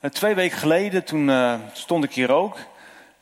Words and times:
Eh, 0.00 0.10
twee 0.10 0.34
weken 0.34 0.58
geleden, 0.58 1.04
toen 1.04 1.28
uh, 1.28 1.54
stond 1.72 2.04
ik 2.04 2.14
hier 2.14 2.32
ook. 2.32 2.56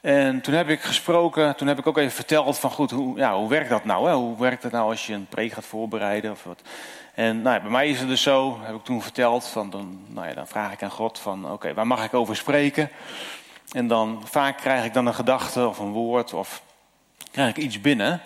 En 0.00 0.40
toen 0.40 0.54
heb 0.54 0.68
ik 0.68 0.80
gesproken, 0.80 1.56
toen 1.56 1.68
heb 1.68 1.78
ik 1.78 1.86
ook 1.86 1.98
even 1.98 2.12
verteld 2.12 2.58
van 2.58 2.70
goed, 2.70 2.90
hoe, 2.90 3.18
ja, 3.18 3.36
hoe 3.36 3.48
werkt 3.48 3.68
dat 3.68 3.84
nou? 3.84 4.08
Hè? 4.08 4.14
Hoe 4.14 4.38
werkt 4.38 4.62
het 4.62 4.72
nou 4.72 4.90
als 4.90 5.06
je 5.06 5.12
een 5.12 5.26
preek 5.26 5.52
gaat 5.52 5.66
voorbereiden 5.66 6.30
of 6.30 6.44
wat? 6.44 6.60
En 7.14 7.42
nou 7.42 7.60
bij 7.60 7.70
mij 7.70 7.88
is 7.88 7.98
het 7.98 8.08
dus 8.08 8.22
zo, 8.22 8.58
heb 8.62 8.74
ik 8.74 8.84
toen 8.84 9.02
verteld, 9.02 9.46
van 9.46 9.70
dan, 9.70 10.00
nou 10.06 10.28
ja, 10.28 10.34
dan 10.34 10.46
vraag 10.46 10.72
ik 10.72 10.82
aan 10.82 10.90
God 10.90 11.18
van 11.18 11.52
oké, 11.52 11.74
waar 11.74 11.86
mag 11.86 12.04
ik 12.04 12.14
over 12.14 12.36
spreken? 12.36 12.90
En 13.70 13.86
dan 13.86 14.22
vaak 14.24 14.56
krijg 14.56 14.84
ik 14.84 14.92
dan 14.92 15.06
een 15.06 15.14
gedachte 15.14 15.68
of 15.68 15.78
een 15.78 15.92
woord 15.92 16.32
of 16.32 16.62
krijg 17.30 17.50
ik 17.50 17.56
iets 17.56 17.80
binnen. 17.80 18.20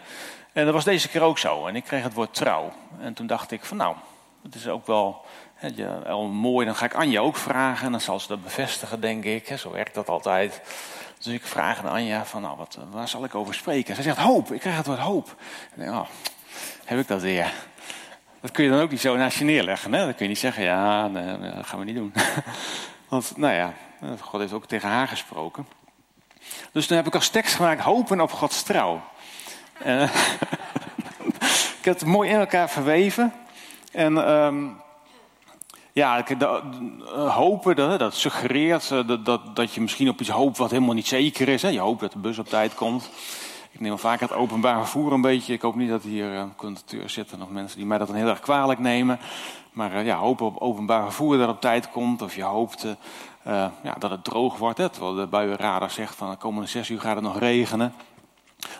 En 0.52 0.64
dat 0.64 0.74
was 0.74 0.84
deze 0.84 1.08
keer 1.08 1.22
ook 1.22 1.38
zo. 1.38 1.66
En 1.66 1.76
ik 1.76 1.84
kreeg 1.84 2.02
het 2.02 2.14
woord 2.14 2.34
trouw. 2.34 2.72
En 3.00 3.14
toen 3.14 3.26
dacht 3.26 3.50
ik 3.50 3.64
van 3.64 3.76
nou, 3.76 3.96
het 4.42 4.54
is 4.54 4.68
ook 4.68 4.86
wel 4.86 5.24
ja, 5.74 6.16
mooi. 6.26 6.66
Dan 6.66 6.74
ga 6.74 6.84
ik 6.84 6.94
Anja 6.94 7.20
ook 7.20 7.36
vragen 7.36 7.86
en 7.86 7.92
dan 7.92 8.00
zal 8.00 8.20
ze 8.20 8.28
dat 8.28 8.42
bevestigen, 8.42 9.00
denk 9.00 9.24
ik. 9.24 9.58
Zo 9.58 9.70
werkt 9.70 9.94
dat 9.94 10.08
altijd. 10.08 10.60
Dus 11.18 11.32
ik 11.32 11.44
vraag 11.44 11.78
aan 11.78 11.92
Anja 11.92 12.24
van 12.24 12.42
nou, 12.42 12.56
wat, 12.56 12.78
waar 12.90 13.08
zal 13.08 13.24
ik 13.24 13.34
over 13.34 13.54
spreken? 13.54 13.94
Zij 13.94 14.04
zegt 14.04 14.18
hoop. 14.18 14.52
Ik 14.52 14.60
krijg 14.60 14.76
het 14.76 14.86
woord 14.86 14.98
hoop. 14.98 15.36
En 15.74 15.80
denk, 15.80 15.90
oh, 15.90 16.06
heb 16.84 16.98
ik 16.98 17.08
dat 17.08 17.22
weer? 17.22 17.52
Dat 18.40 18.50
kun 18.50 18.64
je 18.64 18.70
dan 18.70 18.80
ook 18.80 18.90
niet 18.90 19.00
zo 19.00 19.16
naast 19.16 19.38
je 19.38 19.44
neerleggen. 19.44 19.92
Hè? 19.92 20.04
Dan 20.04 20.14
kun 20.14 20.24
je 20.24 20.30
niet 20.30 20.38
zeggen, 20.38 20.62
ja, 20.62 21.08
dat 21.08 21.66
gaan 21.66 21.78
we 21.78 21.84
niet 21.84 21.96
doen. 21.96 22.12
Want, 23.08 23.36
nou 23.36 23.54
ja, 23.54 23.72
God 24.20 24.40
heeft 24.40 24.52
ook 24.52 24.66
tegen 24.66 24.88
haar 24.88 25.08
gesproken. 25.08 25.66
Dus 26.72 26.86
toen 26.86 26.96
heb 26.96 27.06
ik 27.06 27.14
als 27.14 27.28
tekst 27.28 27.54
gemaakt, 27.54 27.80
hopen 27.80 28.20
op 28.20 28.32
Gods 28.32 28.62
trouw. 28.62 29.02
En, 29.78 30.02
ik 31.78 31.84
heb 31.84 31.94
het 31.94 32.04
mooi 32.04 32.30
in 32.30 32.38
elkaar 32.38 32.70
verweven. 32.70 33.32
En 33.92 34.30
um, 34.30 34.80
ja, 35.92 36.22
de, 36.22 36.60
hopen, 37.28 37.76
dat, 37.76 37.98
dat 37.98 38.14
suggereert 38.14 38.90
eh, 38.90 39.06
dat, 39.06 39.24
dat, 39.24 39.56
dat 39.56 39.74
je 39.74 39.80
misschien 39.80 40.08
op 40.08 40.20
iets 40.20 40.28
hoopt 40.28 40.58
wat 40.58 40.70
helemaal 40.70 40.94
niet 40.94 41.06
zeker 41.06 41.48
is. 41.48 41.62
Hè? 41.62 41.68
Je 41.68 41.78
hoopt 41.78 42.00
dat 42.00 42.12
de 42.12 42.18
bus 42.18 42.38
op 42.38 42.48
tijd 42.48 42.74
komt. 42.74 43.10
Ik 43.70 43.80
neem 43.80 43.98
vaak 43.98 44.20
het 44.20 44.32
openbaar 44.32 44.78
vervoer 44.78 45.12
een 45.12 45.20
beetje. 45.20 45.52
Ik 45.52 45.62
hoop 45.62 45.74
niet 45.74 45.88
dat 45.88 46.02
hier 46.02 46.32
uh, 46.32 46.42
conducteurs 46.56 47.12
zitten 47.12 47.42
of 47.42 47.48
mensen 47.48 47.76
die 47.76 47.86
mij 47.86 47.98
dat 47.98 48.06
dan 48.06 48.16
heel 48.16 48.28
erg 48.28 48.40
kwalijk 48.40 48.78
nemen. 48.78 49.18
Maar 49.72 50.04
ja, 50.04 50.16
hopen 50.16 50.46
op 50.46 50.58
openbaar 50.58 51.02
vervoer 51.02 51.38
dat 51.38 51.48
op 51.48 51.60
tijd 51.60 51.90
komt. 51.90 52.22
Of 52.22 52.34
je 52.34 52.42
hoopt 52.42 52.86
ja, 53.82 53.94
dat 53.98 54.10
het 54.10 54.24
droog 54.24 54.56
wordt. 54.56 54.78
Hè? 54.78 54.88
Terwijl 54.88 55.14
de 55.14 55.26
buienradar 55.26 55.90
zegt 55.90 56.14
van 56.14 56.30
de 56.30 56.36
komende 56.36 56.68
zes 56.68 56.88
uur 56.88 57.00
gaat 57.00 57.14
het 57.14 57.24
nog 57.24 57.38
regenen. 57.38 57.94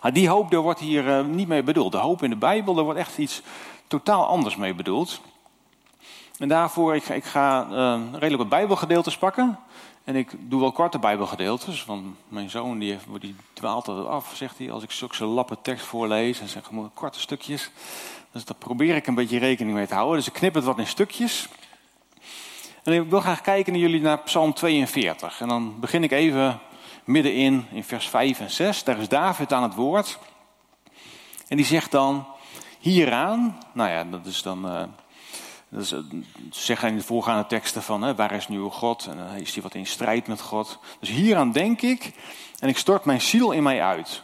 Maar 0.02 0.12
die 0.12 0.28
hoop, 0.28 0.50
daar 0.50 0.60
wordt 0.60 0.80
hier 0.80 1.24
niet 1.24 1.48
mee 1.48 1.62
bedoeld. 1.62 1.92
De 1.92 1.98
hoop 1.98 2.22
in 2.22 2.30
de 2.30 2.36
Bijbel, 2.36 2.74
daar 2.74 2.84
wordt 2.84 2.98
echt 2.98 3.18
iets 3.18 3.42
totaal 3.86 4.26
anders 4.26 4.56
mee 4.56 4.74
bedoeld. 4.74 5.20
En 6.38 6.48
daarvoor, 6.48 6.94
ik 6.94 7.08
ik 7.08 7.24
ga 7.24 7.66
uh, 7.70 8.00
redelijk 8.12 8.36
wat 8.36 8.48
bijbelgedeeltes 8.48 9.18
pakken. 9.18 9.58
En 10.04 10.16
ik 10.16 10.30
doe 10.38 10.60
wel 10.60 10.72
korte 10.72 10.98
bijbelgedeeltes. 10.98 11.84
Want 11.84 12.16
mijn 12.28 12.50
zoon 12.50 12.78
die, 12.78 12.98
die 13.20 13.36
dwaalt 13.52 13.88
altijd 13.88 14.06
af, 14.06 14.32
zegt 14.34 14.58
hij, 14.58 14.70
als 14.70 14.82
ik 14.82 14.90
zulke 14.90 15.24
lappen 15.24 15.62
tekst 15.62 15.86
voorlees. 15.86 16.40
En 16.40 16.48
zeg 16.48 16.70
maar 16.70 16.88
korte 16.94 17.20
stukjes. 17.20 17.70
Dus 18.32 18.44
daar 18.44 18.56
probeer 18.56 18.96
ik 18.96 19.06
een 19.06 19.14
beetje 19.14 19.38
rekening 19.38 19.76
mee 19.76 19.86
te 19.86 19.94
houden. 19.94 20.16
Dus 20.16 20.26
ik 20.26 20.32
knip 20.32 20.54
het 20.54 20.64
wat 20.64 20.78
in 20.78 20.86
stukjes. 20.86 21.48
En 22.82 22.92
ik 22.92 23.10
wil 23.10 23.20
graag 23.20 23.40
kijken 23.40 23.72
naar 23.72 23.82
jullie 23.82 24.00
naar 24.00 24.18
Psalm 24.18 24.52
42. 24.52 25.40
En 25.40 25.48
dan 25.48 25.80
begin 25.80 26.02
ik 26.02 26.10
even 26.10 26.60
middenin 27.04 27.66
in 27.70 27.84
vers 27.84 28.08
5 28.08 28.40
en 28.40 28.50
6. 28.50 28.84
Daar 28.84 28.98
is 28.98 29.08
David 29.08 29.52
aan 29.52 29.62
het 29.62 29.74
woord. 29.74 30.18
En 31.48 31.56
die 31.56 31.66
zegt 31.66 31.90
dan, 31.90 32.26
hieraan, 32.78 33.58
nou 33.72 33.90
ja, 33.90 34.04
dat 34.04 34.26
is 34.26 34.42
dan... 34.42 34.66
Uh, 34.66 34.82
dus, 35.68 35.94
zeggen 36.50 36.88
in 36.88 36.96
de 36.96 37.02
voorgaande 37.02 37.46
teksten 37.46 37.82
van 37.82 38.02
hè, 38.02 38.14
waar 38.14 38.32
is 38.32 38.48
nu 38.48 38.60
God? 38.60 39.06
En 39.10 39.16
dan 39.16 39.34
is 39.34 39.52
hij 39.54 39.62
wat 39.62 39.74
in 39.74 39.86
strijd 39.86 40.26
met 40.26 40.40
God. 40.40 40.78
Dus 41.00 41.08
hieraan 41.08 41.52
denk 41.52 41.82
ik 41.82 42.12
en 42.58 42.68
ik 42.68 42.78
stort 42.78 43.04
mijn 43.04 43.20
ziel 43.20 43.52
in 43.52 43.62
mij 43.62 43.82
uit. 43.82 44.22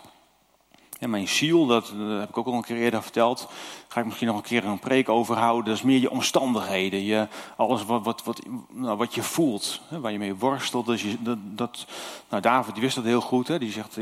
En 0.99 1.11
mijn 1.11 1.29
ziel, 1.29 1.67
dat, 1.67 1.93
dat, 1.97 2.21
heb 2.21 2.29
ik 2.29 2.39
ook 2.39 2.47
al 2.47 2.53
een 2.53 2.63
keer 2.63 2.77
eerder 2.77 3.03
verteld. 3.03 3.49
Ga 3.89 4.01
ik 4.01 4.07
misschien 4.07 4.27
nog 4.27 4.37
een 4.37 4.43
keer 4.43 4.65
een 4.65 4.79
preek 4.79 5.09
over 5.09 5.37
houden. 5.37 5.65
Dat 5.65 5.75
is 5.77 5.83
meer 5.83 6.01
je 6.01 6.11
omstandigheden. 6.11 7.05
Je, 7.05 7.29
alles 7.57 7.85
wat, 7.85 8.05
wat, 8.05 8.25
wat, 8.25 8.41
nou, 8.71 8.97
wat 8.97 9.15
je 9.15 9.23
voelt. 9.23 9.81
Hè, 9.89 10.01
waar 10.01 10.13
je 10.13 10.19
mee 10.19 10.35
worstelt. 10.35 10.87
Dus 10.87 11.03
je, 11.03 11.17
dat, 11.55 11.87
nou, 12.29 12.43
David 12.43 12.75
die 12.75 12.83
wist 12.83 12.95
dat 12.95 13.05
heel 13.05 13.21
goed. 13.21 13.49
Hè, 13.49 13.59
die 13.59 13.73
zegt, 13.73 13.99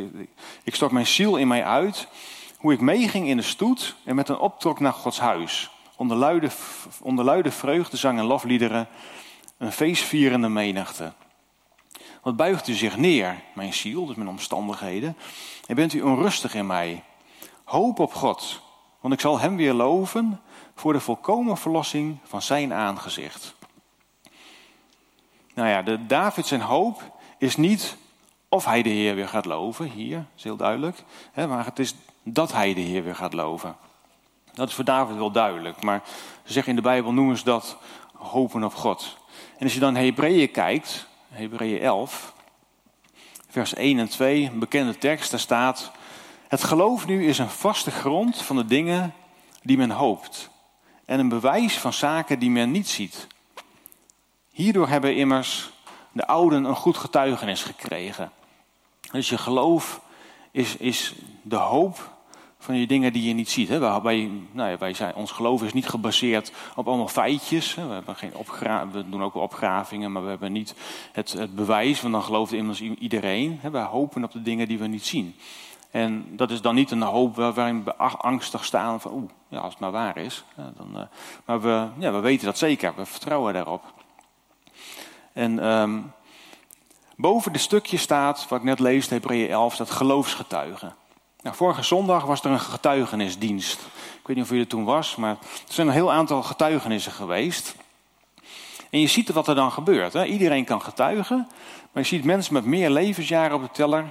ik 0.63 0.75
stort 0.75 0.93
mijn 0.93 1.07
ziel 1.07 1.37
in 1.37 1.49
mij 1.49 1.65
uit. 1.65 2.09
Hoe 2.59 2.73
ik 2.73 2.81
meeging 2.81 3.29
in 3.29 3.37
de 3.37 3.43
stoet 3.43 3.95
en 4.05 4.15
met 4.15 4.29
een 4.29 4.39
optrok 4.39 4.81
naar 4.81 4.93
Gods 4.93 5.21
huis 5.21 5.71
onder 6.03 6.17
luide, 6.17 6.51
onder 7.01 7.25
luide 7.25 7.51
vreugdezang 7.51 8.19
en 8.19 8.25
lofliederen 8.25 8.89
een 9.59 9.73
feestvierende 9.73 10.49
menigte. 10.49 11.13
Wat 12.23 12.37
buigt 12.37 12.69
u 12.69 12.73
zich 12.73 12.97
neer, 12.97 13.43
mijn 13.55 13.75
ziel, 13.75 14.07
dus 14.07 14.17
mijn 14.17 14.29
omstandigheden, 14.29 15.17
en 15.67 15.75
bent 15.75 15.93
u 15.93 16.01
onrustig 16.01 16.55
in 16.55 16.67
mij. 16.67 17.05
Hoop 17.65 17.99
op 17.99 18.15
God, 18.15 18.63
want 19.01 19.15
ik 19.15 19.21
zal 19.21 19.39
hem 19.39 19.57
weer 19.57 19.73
loven 19.73 20.41
voor 20.75 20.93
de 20.93 21.01
volkomen 21.01 21.57
verlossing 21.57 22.19
van 22.25 22.43
zijn 22.43 22.73
aangezicht. 22.73 23.55
Nou 25.55 25.69
ja, 25.69 25.83
de 25.83 26.07
David 26.07 26.51
hoop 26.51 27.19
is 27.39 27.57
niet 27.57 27.97
of 28.49 28.65
hij 28.65 28.83
de 28.83 28.89
Heer 28.89 29.15
weer 29.15 29.29
gaat 29.29 29.45
loven, 29.45 29.91
hier, 29.91 30.27
is 30.37 30.43
heel 30.43 30.57
duidelijk, 30.57 31.05
hè, 31.33 31.47
maar 31.47 31.65
het 31.65 31.79
is 31.79 31.95
dat 32.23 32.53
hij 32.53 32.75
de 32.75 32.81
Heer 32.81 33.05
weer 33.05 33.17
gaat 33.17 33.33
loven. 33.33 33.77
Dat 34.53 34.69
is 34.69 34.75
voor 34.75 34.85
David 34.85 35.17
wel 35.17 35.31
duidelijk. 35.31 35.83
Maar 35.83 36.03
ze 36.45 36.53
zeggen 36.53 36.71
in 36.71 36.77
de 36.77 36.89
Bijbel 36.89 37.13
noemen 37.13 37.37
ze 37.37 37.45
dat 37.45 37.77
hopen 38.17 38.65
op 38.65 38.75
God. 38.75 39.17
En 39.59 39.65
als 39.65 39.75
je 39.75 39.81
dan 39.81 39.95
Hebreeën 39.95 40.51
kijkt, 40.51 41.07
Hebreeën 41.29 41.81
11, 41.81 42.35
vers 43.49 43.75
1 43.75 43.99
en 43.99 44.09
2, 44.09 44.45
een 44.45 44.59
bekende 44.59 44.99
tekst, 44.99 45.31
daar 45.31 45.41
staat: 45.41 45.91
Het 46.49 46.65
geloof 46.65 47.07
nu 47.07 47.27
is 47.27 47.39
een 47.39 47.49
vaste 47.51 47.91
grond 47.91 48.43
van 48.43 48.57
de 48.57 48.65
dingen 48.65 49.15
die 49.63 49.77
men 49.77 49.91
hoopt. 49.91 50.51
En 51.05 51.19
een 51.19 51.29
bewijs 51.29 51.79
van 51.79 51.93
zaken 51.93 52.39
die 52.39 52.51
men 52.51 52.71
niet 52.71 52.89
ziet. 52.89 53.27
Hierdoor 54.51 54.89
hebben 54.89 55.17
immers 55.17 55.71
de 56.13 56.27
ouden 56.27 56.65
een 56.65 56.77
goed 56.77 56.97
getuigenis 56.97 57.63
gekregen. 57.63 58.33
Dus 59.13 59.29
je 59.29 59.39
geloof 59.39 60.01
is, 60.51 60.77
is 60.77 61.15
de 61.43 61.57
hoop 61.57 62.12
van 62.63 62.75
die 62.75 62.87
dingen 62.87 63.13
die 63.13 63.29
je 63.29 63.35
niet 63.35 63.51
ziet. 63.51 63.69
Hè. 63.69 64.03
Wij, 64.03 64.31
nou 64.51 64.71
ja, 64.71 64.79
wij 64.79 64.95
zijn, 64.95 65.15
ons 65.15 65.31
geloof 65.31 65.63
is 65.63 65.73
niet 65.73 65.89
gebaseerd 65.89 66.53
op 66.75 66.89
allemaal 66.89 67.09
feitjes. 67.09 67.75
Hè. 67.75 67.87
We, 67.87 67.93
hebben 67.93 68.17
geen 68.17 68.33
we 68.93 69.09
doen 69.09 69.23
ook 69.23 69.35
opgravingen, 69.35 70.13
maar 70.13 70.23
we 70.23 70.29
hebben 70.29 70.53
niet 70.53 70.75
het, 71.13 71.33
het 71.33 71.55
bewijs, 71.55 72.01
want 72.01 72.13
dan 72.13 72.23
gelooft 72.23 72.53
immers 72.53 72.81
iedereen. 72.81 73.59
Hè. 73.61 73.71
Wij 73.71 73.83
hopen 73.83 74.25
op 74.25 74.33
de 74.33 74.43
dingen 74.43 74.69
die 74.69 74.79
we 74.79 74.87
niet 74.87 75.07
zien. 75.07 75.35
En 75.91 76.27
dat 76.37 76.51
is 76.51 76.61
dan 76.61 76.75
niet 76.75 76.91
een 76.91 77.03
hoop 77.03 77.37
waarin 77.37 77.85
we 77.85 77.97
angstig 77.97 78.65
staan 78.65 79.01
van, 79.01 79.13
oeh, 79.13 79.31
ja, 79.49 79.59
als 79.59 79.73
het 79.73 79.81
maar 79.81 79.91
waar 79.91 80.17
is. 80.17 80.45
dan, 80.55 80.89
uh, 80.95 81.03
maar 81.45 81.61
we, 81.61 81.89
ja, 81.99 82.13
we 82.13 82.21
weten 82.21 82.47
dat 82.47 82.59
zeker, 82.59 82.93
we 82.97 83.07
vertrouwen 83.07 83.53
daarop. 83.53 83.83
En 85.33 85.67
um, 85.67 86.13
boven 87.17 87.53
de 87.53 87.59
stukje 87.59 87.97
staat, 87.97 88.49
wat 88.49 88.59
ik 88.59 88.65
net 88.65 88.79
lees, 88.79 89.09
Hebreeën 89.09 89.51
11, 89.51 89.77
dat 89.77 89.91
geloofsgetuigen. 89.91 90.95
Nou, 91.43 91.57
vorige 91.57 91.83
zondag 91.83 92.25
was 92.25 92.45
er 92.45 92.51
een 92.51 92.61
getuigenisdienst. 92.61 93.81
Ik 94.21 94.27
weet 94.27 94.37
niet 94.37 94.45
of 94.45 94.53
u 94.53 94.59
er 94.59 94.67
toen 94.67 94.85
was, 94.85 95.17
maar 95.17 95.37
er 95.41 95.73
zijn 95.73 95.87
een 95.87 95.93
heel 95.93 96.13
aantal 96.13 96.43
getuigenissen 96.43 97.13
geweest. 97.13 97.75
En 98.91 99.01
je 99.01 99.07
ziet 99.07 99.33
wat 99.33 99.49
er 99.49 99.55
dan 99.55 99.73
gebeurt. 99.73 100.13
Hè? 100.13 100.25
Iedereen 100.25 100.65
kan 100.65 100.83
getuigen, 100.83 101.49
maar 101.93 102.03
je 102.03 102.09
ziet 102.09 102.25
mensen 102.25 102.55
met 102.55 102.65
meer 102.65 102.91
levensjaren 102.91 103.57
op 103.57 103.63
de 103.63 103.71
teller, 103.71 104.03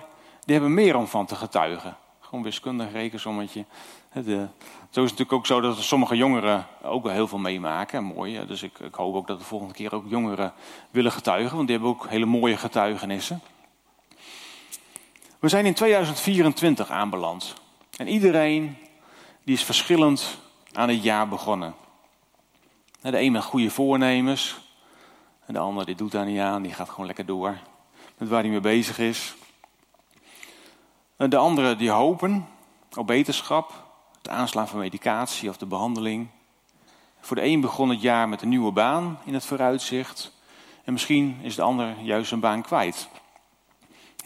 die 0.46 0.54
hebben 0.56 0.74
meer 0.74 0.96
om 0.96 1.08
van 1.08 1.26
te 1.26 1.36
getuigen. 1.36 1.98
Gewoon 2.20 2.44
wiskundig 2.44 2.92
rekensommetje. 2.92 3.66
De, 4.14 4.48
zo 4.90 5.04
is 5.04 5.10
het 5.10 5.20
natuurlijk 5.20 5.34
ook 5.34 5.46
zo 5.46 5.62
dat 5.62 5.78
sommige 5.78 6.16
jongeren 6.16 6.68
ook 6.84 7.04
wel 7.04 7.14
heel 7.14 7.28
veel 7.28 7.38
meemaken. 7.38 8.04
Mooi, 8.04 8.46
dus 8.46 8.64
ik, 8.64 8.80
ik 8.80 8.96
hoop 8.96 9.16
ook 9.16 9.28
dat 9.28 9.40
de 9.40 9.46
volgende 9.46 9.74
keer 9.74 9.94
ook 9.94 10.06
jongeren 10.08 10.54
willen 10.90 11.12
getuigen, 11.12 11.56
want 11.56 11.68
die 11.68 11.78
hebben 11.78 11.96
ook 11.96 12.10
hele 12.10 12.26
mooie 12.26 12.58
getuigenissen. 12.58 13.42
We 15.42 15.50
zijn 15.50 15.66
in 15.66 15.74
2024 15.74 16.90
aanbeland. 16.90 17.54
En 17.98 18.08
iedereen 18.08 18.78
die 19.44 19.56
is 19.56 19.64
verschillend 19.64 20.38
aan 20.72 20.90
het 20.90 21.04
jaar 21.04 21.28
begonnen. 21.28 21.76
De 23.02 23.20
een 23.20 23.32
met 23.32 23.44
goede 23.44 23.70
voornemens. 23.70 24.60
En 25.46 25.54
de 25.54 25.60
ander 25.60 25.86
die 25.86 25.96
doet 25.96 26.12
daar 26.12 26.26
niet 26.26 26.40
aan. 26.40 26.62
Die 26.62 26.74
gaat 26.74 26.90
gewoon 26.90 27.06
lekker 27.06 27.26
door 27.26 27.58
met 28.18 28.30
waar 28.30 28.42
hij 28.42 28.50
mee 28.50 28.60
bezig 28.60 29.00
is. 29.00 29.36
De 31.16 31.38
anderen 31.38 31.78
die 31.78 31.90
hopen 31.90 32.48
op 32.98 33.08
beterschap. 33.08 33.74
Het 34.18 34.30
aanslaan 34.30 34.68
van 34.68 34.80
medicatie 34.80 35.50
of 35.50 35.58
de 35.58 35.66
behandeling. 35.66 36.28
Voor 37.20 37.36
de 37.36 37.44
een 37.44 37.62
begon 37.62 37.90
het 37.90 38.02
jaar 38.02 38.30
met 38.30 38.42
een 38.42 38.50
nieuwe 38.50 38.72
baan 38.72 39.20
in 39.26 39.34
het 39.34 39.46
vooruitzicht. 39.46 40.32
En 40.84 40.94
misschien 40.94 41.40
is 41.42 41.56
de 41.56 41.62
ander 41.62 41.96
juist 42.02 42.28
zijn 42.28 42.40
baan 42.40 42.62
kwijt. 42.62 43.10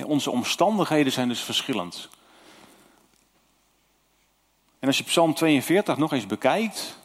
Onze 0.04 0.32
omstandigheden 0.32 1.12
zijn 1.12 1.28
dus 1.28 1.42
verschillend. 1.42 2.10
En 4.80 4.88
als 4.88 4.98
je 4.98 5.04
Psalm 5.04 5.34
42 5.34 5.98
nog 5.98 6.14
eens 6.14 6.26
bekijkt, 6.26 7.00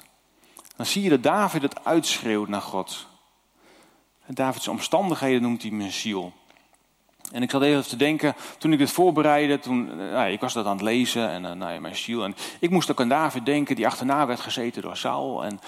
dan 0.76 0.86
zie 0.86 1.02
je 1.02 1.08
dat 1.08 1.22
David 1.22 1.62
het 1.62 1.84
uitschreeuwt 1.84 2.48
naar 2.48 2.62
God. 2.62 3.06
Davids 4.26 4.68
omstandigheden 4.68 5.42
noemt 5.42 5.62
hij 5.62 5.70
mijn 5.70 5.92
ziel. 5.92 6.32
En 7.32 7.42
ik 7.42 7.50
zat 7.50 7.62
even 7.62 7.88
te 7.88 7.96
denken, 7.96 8.34
toen 8.58 8.72
ik 8.72 8.78
dit 8.78 8.90
voorbereidde, 8.90 9.58
toen, 9.58 9.96
nou, 9.96 10.30
ik 10.30 10.40
was 10.40 10.52
dat 10.52 10.66
aan 10.66 10.72
het 10.72 10.82
lezen 10.82 11.28
en 11.28 11.44
uh, 11.44 11.52
nou 11.52 11.80
mijn 11.80 11.96
ziel. 11.96 12.24
En 12.24 12.34
ik 12.60 12.70
moest 12.70 12.90
ook 12.90 13.00
aan 13.00 13.08
David 13.08 13.46
denken, 13.46 13.76
die 13.76 13.86
achterna 13.86 14.26
werd 14.26 14.40
gezeten 14.40 14.82
door 14.82 14.96
Saul. 14.96 15.44
En, 15.44 15.60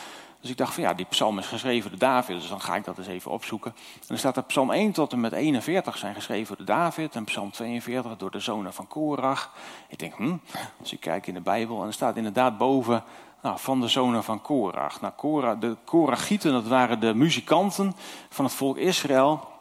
dus 0.42 0.50
ik 0.50 0.56
dacht 0.56 0.74
van 0.74 0.82
ja, 0.82 0.94
die 0.94 1.06
psalm 1.06 1.38
is 1.38 1.46
geschreven 1.46 1.90
door 1.90 1.98
David, 1.98 2.40
dus 2.40 2.48
dan 2.48 2.60
ga 2.60 2.76
ik 2.76 2.84
dat 2.84 2.98
eens 2.98 3.06
even 3.06 3.30
opzoeken. 3.30 3.72
En 3.76 4.06
dan 4.06 4.18
staat 4.18 4.36
er 4.36 4.42
psalm 4.42 4.70
1 4.70 4.92
tot 4.92 5.12
en 5.12 5.20
met 5.20 5.32
41 5.32 5.98
zijn 5.98 6.14
geschreven 6.14 6.56
door 6.56 6.66
David 6.66 7.14
en 7.14 7.24
psalm 7.24 7.50
42 7.50 8.16
door 8.16 8.30
de 8.30 8.40
zonen 8.40 8.72
van 8.72 8.86
Korach. 8.86 9.52
Ik 9.88 9.98
denk, 9.98 10.14
hm, 10.14 10.36
dus 10.80 10.92
ik 10.92 11.00
kijk 11.00 11.26
in 11.26 11.34
de 11.34 11.40
Bijbel 11.40 11.80
en 11.80 11.86
er 11.86 11.92
staat 11.92 12.16
inderdaad 12.16 12.58
boven 12.58 13.04
nou, 13.42 13.58
van 13.58 13.80
de 13.80 13.88
zonen 13.88 14.24
van 14.24 14.40
Korach. 14.40 15.00
Nou, 15.00 15.12
Korach, 15.16 15.58
de 15.58 15.76
Korachieten, 15.84 16.52
dat 16.52 16.66
waren 16.66 17.00
de 17.00 17.14
muzikanten 17.14 17.94
van 18.28 18.44
het 18.44 18.54
volk 18.54 18.76
Israël. 18.76 19.51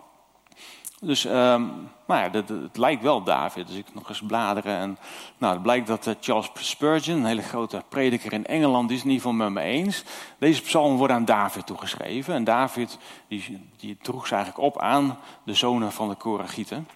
Dus 1.04 1.26
um, 1.26 1.90
ja, 2.08 2.30
het 2.32 2.78
lijkt 2.78 3.02
wel 3.02 3.24
David. 3.24 3.68
Dus 3.68 3.76
ik 3.76 3.94
nog 3.94 4.10
eens 4.10 4.22
bladeren. 4.22 4.78
En 4.78 4.98
nou, 5.38 5.54
het 5.54 5.62
blijkt 5.62 5.88
dat 5.88 6.06
uh, 6.06 6.14
Charles 6.20 6.52
Spurgeon, 6.54 7.18
een 7.18 7.26
hele 7.26 7.42
grote 7.42 7.84
prediker 7.90 8.34
in 8.34 8.46
Engeland, 8.46 8.90
is 8.90 8.96
het 8.96 9.06
in 9.06 9.12
ieder 9.12 9.28
geval 9.28 9.50
met 9.50 9.64
me 9.64 9.70
eens. 9.70 10.04
Deze 10.38 10.62
psalm 10.62 10.98
wordt 10.98 11.14
aan 11.14 11.26
David 11.26 11.66
toegeschreven. 11.66 12.34
En 12.34 12.44
David 12.44 12.98
die, 13.28 13.70
die 13.78 13.98
droeg 14.02 14.28
ze 14.28 14.36
eigenlijk 14.36 14.64
op 14.66 14.82
aan 14.82 15.20
de 15.44 15.54
zonen 15.54 15.92
van 15.92 16.10
de 16.10 16.16
Korachieten. 16.16 16.88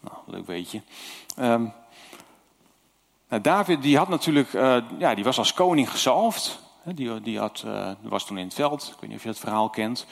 Nou, 0.00 0.16
leuk 0.26 0.46
weet 0.46 0.70
je. 0.70 0.80
Um, 1.38 1.72
nou, 3.28 3.42
David 3.42 3.82
die 3.82 3.96
had 3.96 4.08
natuurlijk, 4.08 4.52
uh, 4.52 4.76
ja, 4.98 5.14
die 5.14 5.24
was 5.24 5.38
als 5.38 5.54
koning 5.54 5.90
gezalfd. 5.90 6.60
Die, 6.84 7.20
die 7.20 7.38
had, 7.38 7.62
uh, 7.66 7.90
was 8.00 8.26
toen 8.26 8.38
in 8.38 8.44
het 8.44 8.54
veld. 8.54 8.82
Ik 8.94 9.00
weet 9.00 9.08
niet 9.08 9.18
of 9.18 9.22
je 9.22 9.28
het 9.28 9.38
verhaal 9.38 9.70
kent. 9.70 10.06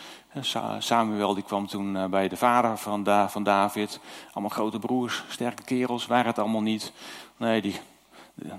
Samuel 0.79 1.35
die 1.35 1.45
kwam 1.45 1.67
toen 1.67 1.97
eh, 1.97 2.05
bij 2.05 2.29
de 2.29 2.37
vader 2.37 2.79
van, 2.79 3.05
van 3.29 3.43
David. 3.43 4.01
Allemaal 4.33 4.51
grote 4.51 4.79
broers, 4.79 5.25
sterke 5.29 5.63
kerels, 5.63 6.07
waren 6.07 6.27
het 6.27 6.39
allemaal 6.39 6.61
niet. 6.61 6.93
Nee, 7.37 7.61
die, 7.61 7.81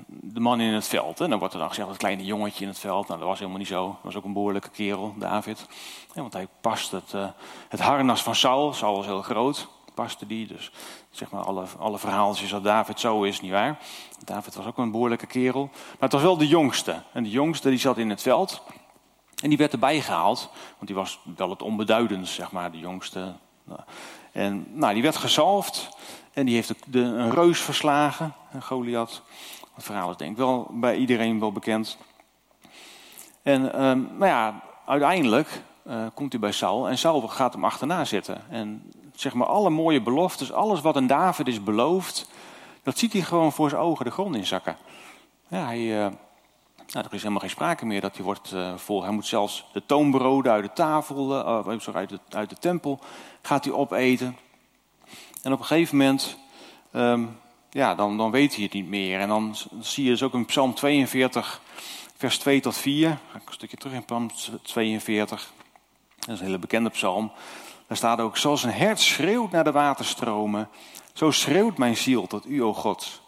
de 0.06 0.40
man 0.40 0.62
in 0.62 0.74
het 0.74 0.88
veld. 0.88 1.20
En 1.20 1.30
dan 1.30 1.40
wordt 1.40 1.54
er 1.54 1.60
dan 1.60 1.70
gezegd, 1.70 1.88
het 1.88 1.98
kleine 1.98 2.26
jongetje 2.26 2.64
in 2.64 2.70
het 2.70 2.80
veld. 2.80 3.08
Nou, 3.08 3.20
dat 3.20 3.28
was 3.28 3.40
helemaal 3.40 3.60
niet 3.60 3.68
zo. 3.68 3.86
Dat 3.86 3.98
was 4.02 4.16
ook 4.16 4.24
een 4.24 4.34
behoorlijke 4.34 4.70
kerel, 4.70 5.14
David. 5.18 5.68
want 6.14 6.34
hij 6.34 6.48
past 6.62 6.92
het, 6.92 7.14
uh, 7.16 7.28
het 7.70 7.80
harnas 7.80 8.24
van 8.24 8.36
Saul. 8.36 8.74
Saul 8.74 8.96
was 8.96 9.06
heel 9.06 9.22
groot 9.22 9.68
paste 9.94 10.28
die. 10.28 10.48
Dus 10.48 10.72
zeg 11.10 11.32
maar 11.32 11.44
alle, 11.44 11.66
alle 11.80 12.00
verhaaltjes 12.00 12.50
dat 12.50 12.64
David 12.64 13.00
zo 13.00 13.24
is, 13.24 13.42
niet 13.42 13.52
waar. 13.52 13.80
David 14.26 14.56
was 14.56 14.66
ook 14.66 14.78
een 14.78 14.92
behoorlijke 14.92 15.28
kerel. 15.28 15.70
Maar 15.72 16.00
het 16.00 16.12
was 16.12 16.22
wel 16.22 16.38
de 16.38 16.48
jongste. 16.48 17.02
En 17.14 17.24
de 17.24 17.30
jongste 17.30 17.70
die 17.70 17.80
zat 17.80 17.98
in 17.98 18.10
het 18.10 18.22
veld. 18.22 18.64
En 19.42 19.50
die 19.50 19.58
werd 19.58 19.74
erbij 19.74 20.02
gehaald. 20.02 20.50
Want 20.54 20.88
die 20.88 20.96
was 20.96 21.20
wel 21.36 21.50
het 21.50 21.62
onbeduidendst, 21.62 22.34
zeg 22.34 22.52
maar, 22.52 22.72
de 22.72 22.80
jongste. 22.80 23.34
En 24.32 24.66
nou, 24.70 24.94
die 24.94 25.04
werd 25.04 25.16
gezalfd. 25.16 25.90
En 26.34 26.46
die 26.46 26.56
heeft 26.56 26.74
de, 26.86 27.00
een 27.00 27.32
reus 27.32 27.60
verslagen, 27.60 28.34
Goliath. 28.60 29.22
Het 29.74 29.84
verhaal 29.84 30.10
is 30.10 30.18
denk 30.18 30.32
ik 30.32 30.38
wel 30.38 30.68
bij 30.72 30.96
iedereen 30.96 31.40
wel 31.40 31.52
bekend. 31.52 31.98
En 33.42 33.86
um, 33.86 34.10
nou 34.12 34.26
ja, 34.26 34.64
uiteindelijk 34.86 35.62
uh, 35.88 36.06
komt 36.14 36.32
hij 36.32 36.42
bij 36.42 36.52
Saul. 36.52 36.90
En 36.90 36.98
Saul 36.98 37.22
gaat 37.22 37.54
hem 37.54 37.66
achterna 37.66 38.06
zitten. 38.06 38.42
En 38.50 38.92
zeg 39.22 39.34
maar 39.34 39.48
alle 39.48 39.70
mooie 39.70 40.02
beloftes, 40.02 40.52
alles 40.52 40.82
wat 40.82 40.96
een 40.96 41.08
David 41.08 41.48
is 41.48 41.64
beloofd, 41.64 42.30
dat 42.84 42.98
ziet 42.98 43.14
hij 43.14 43.22
gewoon 43.22 43.52
voor 43.52 43.70
zijn 43.70 43.82
ogen 43.82 44.06
de 44.06 44.12
grond 44.12 44.36
inzakken. 44.36 44.78
Ja, 45.48 45.66
hij, 45.66 45.80
uh, 45.80 45.96
nou, 46.88 47.06
er 47.06 47.14
is 47.14 47.20
helemaal 47.22 47.40
geen 47.40 47.50
sprake 47.50 47.86
meer 47.86 48.02
dat 48.02 48.16
hij 48.16 48.26
wordt 48.26 48.52
uh, 48.54 48.76
vol. 48.76 49.04
Hij 49.04 49.12
moet 49.12 49.26
zelfs 49.26 49.66
de 49.74 49.86
toonbroden 49.86 50.52
uit 50.52 50.64
de 50.64 50.74
tafel, 50.74 51.40
uh, 51.72 51.80
sorry, 51.80 52.00
uit, 52.00 52.10
de, 52.10 52.20
uit 52.30 52.50
de 52.50 52.56
tempel, 52.56 53.00
gaat 53.42 53.66
hij 53.66 53.74
opeten. 53.74 54.38
En 55.42 55.54
op 55.54 55.60
een 55.60 55.66
gegeven 55.66 55.98
moment, 55.98 56.38
um, 56.92 57.40
ja, 57.70 57.96
dan, 57.96 58.18
dan 58.18 58.32
weet 58.32 58.56
hij 58.56 58.64
het 58.64 58.74
niet 58.74 58.88
meer. 58.88 59.20
En 59.20 59.28
dan 59.28 59.56
zie 59.80 60.04
je 60.04 60.10
dus 60.10 60.24
ook 60.24 60.34
in 60.34 60.46
Psalm 60.46 60.74
42, 60.74 61.62
vers 62.18 62.38
2 62.38 62.60
tot 62.60 62.78
4. 62.78 63.10
Ga 63.10 63.38
ik 63.38 63.48
een 63.48 63.54
stukje 63.54 63.78
terug 63.78 63.96
in 63.96 64.06
Psalm 64.06 64.30
42. 64.62 65.52
Dat 66.20 66.30
is 66.30 66.40
een 66.40 66.46
hele 66.46 66.60
bekende 66.60 66.90
psalm. 66.90 67.32
Daar 67.92 68.00
staat 68.00 68.20
ook, 68.20 68.38
zoals 68.38 68.64
een 68.64 68.72
hert 68.72 69.00
schreeuwt 69.00 69.52
naar 69.52 69.64
de 69.64 69.72
waterstromen, 69.72 70.70
zo 71.14 71.32
schreeuwt 71.32 71.78
mijn 71.78 71.98
ziel 71.98 72.28
tot 72.28 72.46
u, 72.46 72.64
o 72.64 72.74
God. 72.74 73.22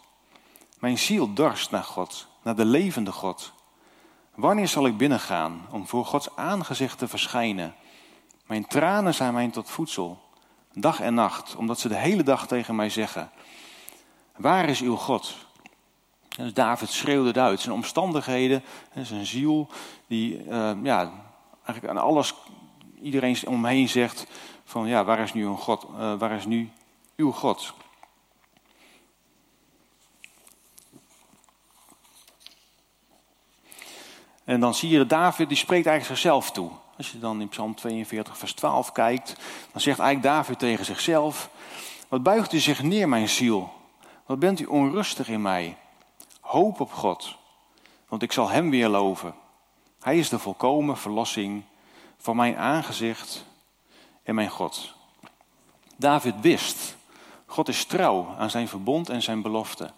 Mijn 0.78 0.98
ziel 0.98 1.32
dorst 1.32 1.70
naar 1.70 1.82
God, 1.82 2.26
naar 2.42 2.56
de 2.56 2.64
levende 2.64 3.12
God. 3.12 3.52
Wanneer 4.34 4.68
zal 4.68 4.86
ik 4.86 4.96
binnengaan 4.96 5.66
om 5.70 5.86
voor 5.86 6.04
Gods 6.04 6.36
aangezicht 6.36 6.98
te 6.98 7.08
verschijnen? 7.08 7.74
Mijn 8.46 8.66
tranen 8.66 9.14
zijn 9.14 9.34
mij 9.34 9.48
tot 9.48 9.70
voedsel, 9.70 10.22
dag 10.72 11.00
en 11.00 11.14
nacht, 11.14 11.56
omdat 11.56 11.78
ze 11.78 11.88
de 11.88 11.96
hele 11.96 12.22
dag 12.22 12.46
tegen 12.46 12.76
mij 12.76 12.88
zeggen: 12.90 13.30
Waar 14.36 14.68
is 14.68 14.80
uw 14.80 14.96
God? 14.96 15.34
Dus 16.36 16.54
David 16.54 16.88
schreeuwde 16.88 17.26
het 17.26 17.38
uit. 17.38 17.60
Zijn 17.60 17.74
omstandigheden, 17.74 18.62
zijn 19.02 19.26
ziel, 19.26 19.68
die 20.06 20.44
uh, 20.44 20.72
ja, 20.82 21.10
eigenlijk 21.64 21.88
aan 21.88 22.04
alles, 22.04 22.34
iedereen 23.04 23.36
omheen 23.46 23.88
zegt: 23.88 24.26
van 24.64 24.86
ja, 24.86 25.04
waar 25.04 25.18
is 25.18 25.32
nu 25.32 25.46
een 25.46 25.58
God? 25.58 25.86
Uh, 25.92 26.14
waar 26.18 26.32
is 26.32 26.46
nu 26.46 26.70
uw 27.16 27.32
God? 27.32 27.74
En 34.44 34.60
dan 34.60 34.74
zie 34.74 34.88
je 34.88 35.06
David, 35.06 35.48
die 35.48 35.56
spreekt 35.56 35.86
eigenlijk 35.86 36.20
zichzelf 36.20 36.50
toe. 36.50 36.70
Als 36.96 37.10
je 37.10 37.18
dan 37.18 37.40
in 37.40 37.48
Psalm 37.48 37.74
42, 37.74 38.38
vers 38.38 38.52
12 38.52 38.92
kijkt, 38.92 39.36
dan 39.72 39.80
zegt 39.80 39.98
eigenlijk 39.98 40.34
David 40.34 40.58
tegen 40.58 40.84
zichzelf: 40.84 41.50
Wat 42.08 42.22
buigt 42.22 42.52
u 42.52 42.58
zich 42.58 42.82
neer, 42.82 43.08
mijn 43.08 43.28
ziel? 43.28 43.72
Wat 44.26 44.38
bent 44.38 44.60
u 44.60 44.64
onrustig 44.64 45.28
in 45.28 45.42
mij? 45.42 45.76
Hoop 46.40 46.80
op 46.80 46.92
God, 46.92 47.36
want 48.08 48.22
ik 48.22 48.32
zal 48.32 48.48
Hem 48.48 48.70
weer 48.70 48.88
loven. 48.88 49.34
Hij 50.00 50.18
is 50.18 50.28
de 50.28 50.38
volkomen 50.38 50.96
verlossing 50.96 51.62
van 52.24 52.36
mijn 52.36 52.56
aangezicht 52.56 53.44
en 54.22 54.34
mijn 54.34 54.48
God. 54.48 54.94
David 55.96 56.34
wist, 56.40 56.96
God 57.46 57.68
is 57.68 57.84
trouw 57.84 58.34
aan 58.38 58.50
zijn 58.50 58.68
verbond 58.68 59.08
en 59.08 59.22
zijn 59.22 59.42
belofte. 59.42 59.90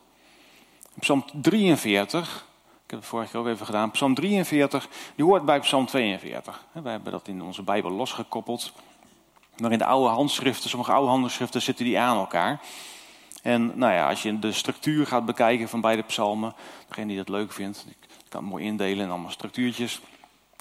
Psalm 0.99 1.25
43, 1.33 2.47
ik 2.85 2.91
heb 2.91 2.99
het 2.99 3.09
vorige 3.09 3.31
keer 3.31 3.41
ook 3.41 3.47
even 3.47 3.67
gedaan, 3.67 3.91
Psalm 3.91 4.15
43, 4.15 4.89
die 5.15 5.25
hoort 5.25 5.45
bij 5.45 5.61
Psalm 5.61 5.87
42. 5.87 6.65
We 6.73 6.89
hebben 6.89 7.13
dat 7.13 7.29
in 7.29 7.43
onze 7.43 7.63
Bijbel 7.63 7.91
losgekoppeld. 7.91 8.73
Maar 9.57 9.73
in 9.73 9.79
de 9.79 9.85
oude 9.85 10.09
handschriften, 10.09 10.71
sommige 10.71 10.93
oude 10.93 11.11
handschriften 11.11 11.63
zitten 11.63 11.85
die 11.85 11.99
aan 11.99 12.17
elkaar. 12.17 12.61
En 13.43 13.79
nou 13.79 13.93
ja, 13.93 14.09
als 14.09 14.23
je 14.23 14.39
de 14.39 14.53
structuur 14.53 15.07
gaat 15.07 15.27
bekijken 15.27 15.69
van 15.69 15.81
beide 15.81 16.03
psalmen, 16.03 16.55
degene 16.89 17.07
die 17.07 17.17
dat 17.17 17.29
leuk 17.29 17.53
vindt, 17.53 17.87
ik 17.89 18.09
kan 18.29 18.41
het 18.41 18.51
mooi 18.51 18.65
indelen 18.65 19.05
in 19.05 19.11
allemaal 19.11 19.31
structuurtjes. 19.31 20.01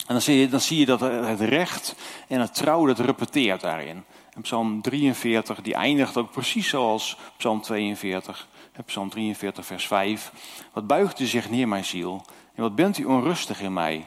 En 0.06 0.14
dan 0.14 0.22
zie, 0.22 0.40
je, 0.40 0.48
dan 0.48 0.60
zie 0.60 0.80
je 0.80 0.86
dat 0.86 1.00
het 1.00 1.40
recht 1.40 1.96
en 2.28 2.40
het 2.40 2.56
trouw, 2.56 2.86
dat 2.86 3.00
repeteert 3.00 3.62
daarin. 3.62 4.04
En 4.34 4.42
Psalm 4.42 4.82
43, 4.82 5.62
die 5.62 5.74
eindigt 5.74 6.18
ook 6.18 6.32
precies 6.32 6.70
zoals 6.70 7.18
Psalm 7.38 7.62
42. 7.62 8.48
Psalm 8.86 9.10
43, 9.10 9.66
vers 9.66 9.88
5. 9.88 10.32
Wat 10.74 10.88
buigt 10.88 11.20
u 11.20 11.26
zich 11.26 11.50
neer, 11.50 11.68
mijn 11.68 11.86
ziel? 11.86 12.26
En 12.54 12.62
wat 12.62 12.76
bent 12.76 12.98
u 12.98 13.06
onrustig 13.06 13.62
in 13.62 13.74
mij? 13.74 14.06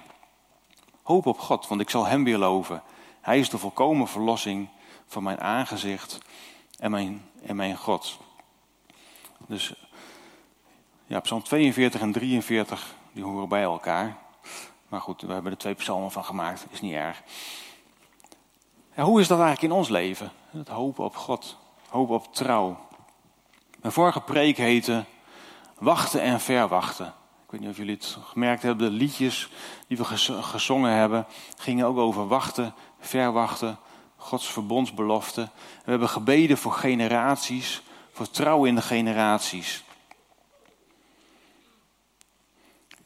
Hoop 1.03 1.27
op 1.27 1.39
God, 1.39 1.69
want 1.69 1.81
ik 1.81 1.91
zal 1.91 2.07
hem 2.07 2.25
weer 2.25 2.39
loven. 2.39 2.83
Hij 3.21 3.39
is 3.39 3.49
de 3.49 3.59
volkomen 3.59 4.09
verlossing 4.09 4.69
van 5.07 5.23
mijn 5.23 5.41
aangezicht 5.41 6.19
en 6.79 6.91
mijn, 6.91 7.25
en 7.43 7.57
mijn 7.57 7.77
God. 7.77 8.19
Dus 9.47 9.75
ja, 11.07 11.21
Psalm 11.21 11.43
42 11.43 12.01
en 12.01 12.13
43, 12.13 12.95
die 13.13 13.25
horen 13.25 13.49
bij 13.49 13.63
elkaar. 13.63 14.19
Maar 14.89 15.01
goed, 15.01 15.21
we 15.21 15.33
hebben 15.33 15.53
er 15.53 15.59
twee 15.59 15.75
psalmen 15.75 16.11
van 16.11 16.25
gemaakt, 16.25 16.67
is 16.71 16.81
niet 16.81 16.95
erg. 16.95 17.23
Ja, 18.97 19.03
hoe 19.03 19.21
is 19.21 19.29
dat 19.29 19.41
eigenlijk 19.41 19.73
in 19.73 19.79
ons 19.79 19.89
leven? 19.89 20.31
Het 20.51 20.69
hopen 20.69 21.05
op 21.05 21.17
God, 21.17 21.57
hopen 21.89 22.15
op 22.15 22.35
trouw. 22.35 22.79
Mijn 23.81 23.93
vorige 23.93 24.21
preek 24.21 24.57
heette 24.57 25.05
Wachten 25.79 26.21
en 26.21 26.41
Verwachten. 26.41 27.07
Ik 27.45 27.51
weet 27.51 27.61
niet 27.61 27.71
of 27.71 27.77
jullie 27.77 27.95
het 27.95 28.19
gemerkt 28.25 28.63
hebben, 28.63 28.91
de 28.91 28.97
liedjes 28.97 29.49
die 29.87 29.97
we 29.97 30.05
gezongen 30.43 30.93
hebben 30.93 31.27
gingen 31.57 31.87
ook 31.87 31.97
over 31.97 32.29
wachten, 32.29 32.75
verwachten, 33.01 33.79
Gods 34.17 34.47
verbondsbelofte. 34.47 35.49
We 35.85 35.91
hebben 35.91 36.09
gebeden 36.09 36.59
voor 36.59 36.73
generaties, 36.73 37.83
voor 38.13 38.31
trouw 38.31 38.65
in 38.65 38.75
de 38.75 38.83
generaties. 38.83 39.85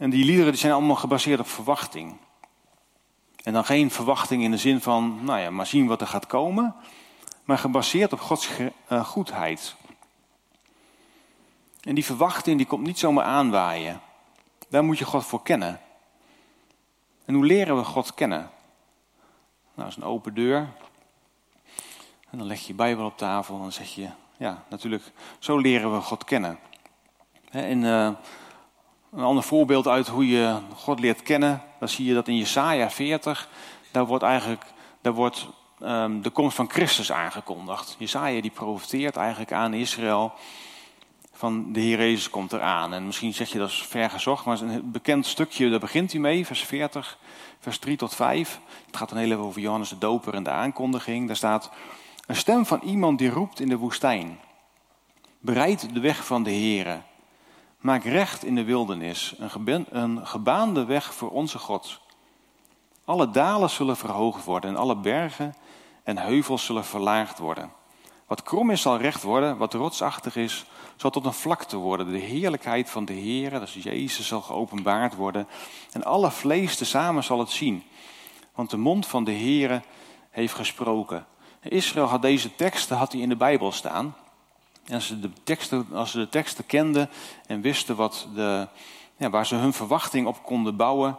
En 0.02 0.10
die 0.10 0.24
liederen 0.24 0.50
die 0.50 0.60
zijn 0.60 0.72
allemaal 0.72 0.96
gebaseerd 0.96 1.40
op 1.40 1.48
verwachting. 1.48 2.16
En 3.42 3.52
dan 3.52 3.64
geen 3.64 3.90
verwachting 3.90 4.42
in 4.42 4.50
de 4.50 4.56
zin 4.56 4.80
van, 4.80 5.24
nou 5.24 5.40
ja, 5.40 5.50
maar 5.50 5.66
zien 5.66 5.86
wat 5.86 6.00
er 6.00 6.06
gaat 6.06 6.26
komen. 6.26 6.74
Maar 7.44 7.58
gebaseerd 7.58 8.12
op 8.12 8.20
Gods 8.20 8.48
uh, 8.88 9.04
goedheid. 9.04 9.74
En 11.80 11.94
die 11.94 12.04
verwachting 12.04 12.56
die 12.56 12.66
komt 12.66 12.86
niet 12.86 12.98
zomaar 12.98 13.24
aanwaaien. 13.24 14.00
Daar 14.68 14.84
moet 14.84 14.98
je 14.98 15.04
God 15.04 15.24
voor 15.24 15.42
kennen. 15.42 15.80
En 17.24 17.34
hoe 17.34 17.46
leren 17.46 17.76
we 17.76 17.84
God 17.84 18.14
kennen? 18.14 18.40
Nou, 18.40 18.50
dat 19.74 19.88
is 19.88 19.96
een 19.96 20.04
open 20.04 20.34
deur. 20.34 20.68
En 22.30 22.38
dan 22.38 22.46
leg 22.46 22.60
je 22.60 22.66
je 22.66 22.74
Bijbel 22.74 23.04
op 23.04 23.18
tafel 23.18 23.54
en 23.54 23.60
dan 23.60 23.72
zeg 23.72 23.94
je, 23.94 24.08
ja, 24.36 24.64
natuurlijk, 24.68 25.12
zo 25.38 25.58
leren 25.58 25.94
we 25.94 26.00
God 26.00 26.24
kennen. 26.24 26.58
En 27.50 27.84
een 29.12 29.22
ander 29.22 29.42
voorbeeld 29.42 29.88
uit 29.88 30.08
hoe 30.08 30.28
je 30.28 30.58
God 30.74 31.00
leert 31.00 31.22
kennen, 31.22 31.62
dan 31.78 31.88
zie 31.88 32.06
je 32.06 32.14
dat 32.14 32.28
in 32.28 32.36
Jesaja 32.36 32.90
40, 32.90 33.48
daar 33.90 34.06
wordt 34.06 34.24
eigenlijk 34.24 34.64
daar 35.02 35.12
wordt, 35.12 35.46
um, 35.80 36.22
de 36.22 36.30
komst 36.30 36.56
van 36.56 36.70
Christus 36.70 37.12
aangekondigd. 37.12 37.96
Jesaja 37.98 38.40
die 38.40 38.50
profiteert 38.50 39.16
eigenlijk 39.16 39.52
aan 39.52 39.74
Israël 39.74 40.32
van 41.32 41.72
de 41.72 41.80
Heer 41.80 41.98
Jezus 41.98 42.30
komt 42.30 42.52
eraan. 42.52 42.92
En 42.94 43.06
misschien 43.06 43.34
zeg 43.34 43.52
je 43.52 43.58
dat 43.58 43.68
is 43.68 43.82
ver 43.82 44.10
gezocht, 44.10 44.44
maar 44.44 44.58
het 44.58 44.68
een 44.68 44.90
bekend 44.90 45.26
stukje, 45.26 45.70
daar 45.70 45.78
begint 45.78 46.12
hij 46.12 46.20
mee, 46.20 46.46
vers 46.46 46.60
40, 46.60 47.18
vers 47.58 47.78
3 47.78 47.96
tot 47.96 48.14
5. 48.14 48.60
Het 48.86 48.96
gaat 48.96 49.08
dan 49.08 49.18
heel 49.18 49.30
even 49.30 49.44
over 49.44 49.60
Johannes 49.60 49.88
de 49.88 49.98
Doper 49.98 50.34
en 50.34 50.42
de 50.42 50.50
aankondiging. 50.50 51.26
Daar 51.26 51.36
staat, 51.36 51.70
een 52.26 52.36
stem 52.36 52.66
van 52.66 52.80
iemand 52.80 53.18
die 53.18 53.30
roept 53.30 53.60
in 53.60 53.68
de 53.68 53.76
woestijn. 53.76 54.38
Bereid 55.40 55.94
de 55.94 56.00
weg 56.00 56.26
van 56.26 56.42
de 56.42 56.50
Heere. 56.50 57.00
Maak 57.82 58.04
recht 58.04 58.44
in 58.44 58.54
de 58.54 58.64
wildernis, 58.64 59.34
een, 59.90 60.26
gebaande 60.26 60.84
weg 60.84 61.14
voor 61.14 61.30
onze 61.30 61.58
God. 61.58 62.00
Alle 63.04 63.30
dalen 63.30 63.70
zullen 63.70 63.96
verhoogd 63.96 64.44
worden 64.44 64.70
en 64.70 64.76
alle 64.76 64.96
bergen 64.96 65.54
en 66.02 66.18
heuvels 66.18 66.64
zullen 66.64 66.84
verlaagd 66.84 67.38
worden. 67.38 67.72
Wat 68.26 68.42
krom 68.42 68.70
is 68.70 68.82
zal 68.82 68.98
recht 68.98 69.22
worden, 69.22 69.56
wat 69.56 69.74
rotsachtig 69.74 70.36
is 70.36 70.64
zal 70.96 71.10
tot 71.10 71.24
een 71.24 71.32
vlakte 71.32 71.76
worden. 71.76 72.10
De 72.10 72.18
heerlijkheid 72.18 72.90
van 72.90 73.04
de 73.04 73.12
Heer, 73.12 73.50
dat 73.50 73.62
is 73.62 73.74
Jezus, 73.74 74.26
zal 74.26 74.40
geopenbaard 74.40 75.14
worden. 75.14 75.48
En 75.92 76.04
alle 76.04 76.30
vlees 76.30 76.76
tezamen 76.76 77.24
zal 77.24 77.38
het 77.38 77.50
zien. 77.50 77.82
Want 78.54 78.70
de 78.70 78.76
mond 78.76 79.06
van 79.06 79.24
de 79.24 79.30
Heer 79.30 79.82
heeft 80.30 80.54
gesproken. 80.54 81.26
Israël 81.62 82.06
had 82.06 82.22
deze 82.22 82.54
teksten 82.54 82.96
had 82.96 83.12
hij 83.12 83.20
in 83.20 83.28
de 83.28 83.36
Bijbel 83.36 83.72
staan. 83.72 84.14
Als 84.90 85.06
ze 85.06 85.20
de 85.20 85.30
teksten, 85.42 85.86
als 85.92 86.10
ze 86.10 86.28
de 86.28 86.62
kenden 86.66 87.10
en 87.46 87.60
wisten 87.60 87.96
wat 87.96 88.26
de, 88.34 88.68
ja, 89.16 89.30
waar 89.30 89.46
ze 89.46 89.54
hun 89.54 89.72
verwachting 89.72 90.26
op 90.26 90.42
konden 90.42 90.76
bouwen, 90.76 91.16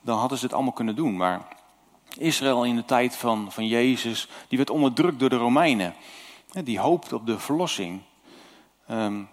dan 0.00 0.18
hadden 0.18 0.38
ze 0.38 0.44
het 0.44 0.54
allemaal 0.54 0.72
kunnen 0.72 0.96
doen. 0.96 1.16
Maar 1.16 1.48
Israël 2.18 2.64
in 2.64 2.76
de 2.76 2.84
tijd 2.84 3.16
van, 3.16 3.52
van 3.52 3.66
Jezus, 3.66 4.28
die 4.48 4.58
werd 4.58 4.70
onderdrukt 4.70 5.18
door 5.18 5.28
de 5.28 5.36
Romeinen. 5.36 5.94
Die 6.64 6.78
hoopte 6.78 7.14
op 7.14 7.26
de 7.26 7.38
verlossing. 7.38 8.00
Um, 8.90 9.28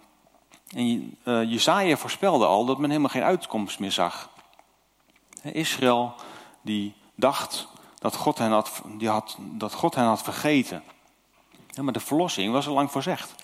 en 0.74 1.16
uh, 1.24 1.50
Jezaja 1.50 1.96
voorspelde 1.96 2.46
al 2.46 2.64
dat 2.64 2.78
men 2.78 2.88
helemaal 2.88 3.10
geen 3.10 3.22
uitkomst 3.22 3.78
meer 3.78 3.92
zag. 3.92 4.30
Israël 5.42 6.14
die 6.62 6.94
dacht 7.14 7.68
dat 7.98 8.16
God 8.16 8.38
hen 8.38 8.50
had, 8.50 8.82
die 8.98 9.08
had, 9.08 9.36
dat 9.40 9.72
God 9.72 9.94
hen 9.94 10.04
had 10.04 10.22
vergeten. 10.22 10.82
Maar 11.80 11.92
de 11.92 12.00
verlossing 12.00 12.52
was 12.52 12.66
al 12.66 12.74
lang 12.74 12.90
voorzegd. 12.90 13.34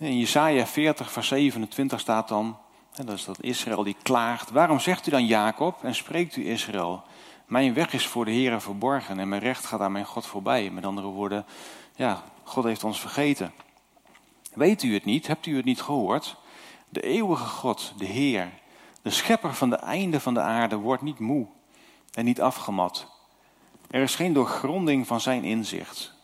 In 0.00 0.18
Jesaja 0.18 0.66
40 0.66 1.12
vers 1.12 1.28
27 1.28 2.00
staat 2.00 2.28
dan, 2.28 2.58
dat 2.96 3.16
is 3.16 3.24
dat 3.24 3.42
Israël 3.42 3.82
die 3.82 3.96
klaagt. 4.02 4.50
Waarom 4.50 4.80
zegt 4.80 5.06
u 5.06 5.10
dan 5.10 5.26
Jacob 5.26 5.84
en 5.84 5.94
spreekt 5.94 6.36
u 6.36 6.48
Israël? 6.48 7.02
Mijn 7.46 7.74
weg 7.74 7.92
is 7.92 8.06
voor 8.06 8.24
de 8.24 8.30
Heer 8.30 8.60
verborgen 8.60 9.18
en 9.18 9.28
mijn 9.28 9.40
recht 9.40 9.64
gaat 9.64 9.80
aan 9.80 9.92
mijn 9.92 10.04
God 10.04 10.26
voorbij. 10.26 10.70
Met 10.70 10.84
andere 10.84 11.06
woorden, 11.06 11.46
ja, 11.96 12.22
God 12.42 12.64
heeft 12.64 12.84
ons 12.84 13.00
vergeten. 13.00 13.52
Weet 14.54 14.82
u 14.82 14.94
het 14.94 15.04
niet? 15.04 15.26
Hebt 15.26 15.46
u 15.46 15.56
het 15.56 15.64
niet 15.64 15.82
gehoord? 15.82 16.36
De 16.88 17.00
eeuwige 17.00 17.46
God, 17.46 17.92
de 17.96 18.06
Heer, 18.06 18.50
de 19.02 19.10
schepper 19.10 19.54
van 19.54 19.70
de 19.70 19.76
einde 19.76 20.20
van 20.20 20.34
de 20.34 20.40
aarde, 20.40 20.76
wordt 20.76 21.02
niet 21.02 21.18
moe 21.18 21.46
en 22.12 22.24
niet 22.24 22.40
afgemat. 22.40 23.06
Er 23.90 24.02
is 24.02 24.14
geen 24.14 24.32
doorgronding 24.32 25.06
van 25.06 25.20
zijn 25.20 25.44
inzicht. 25.44 26.19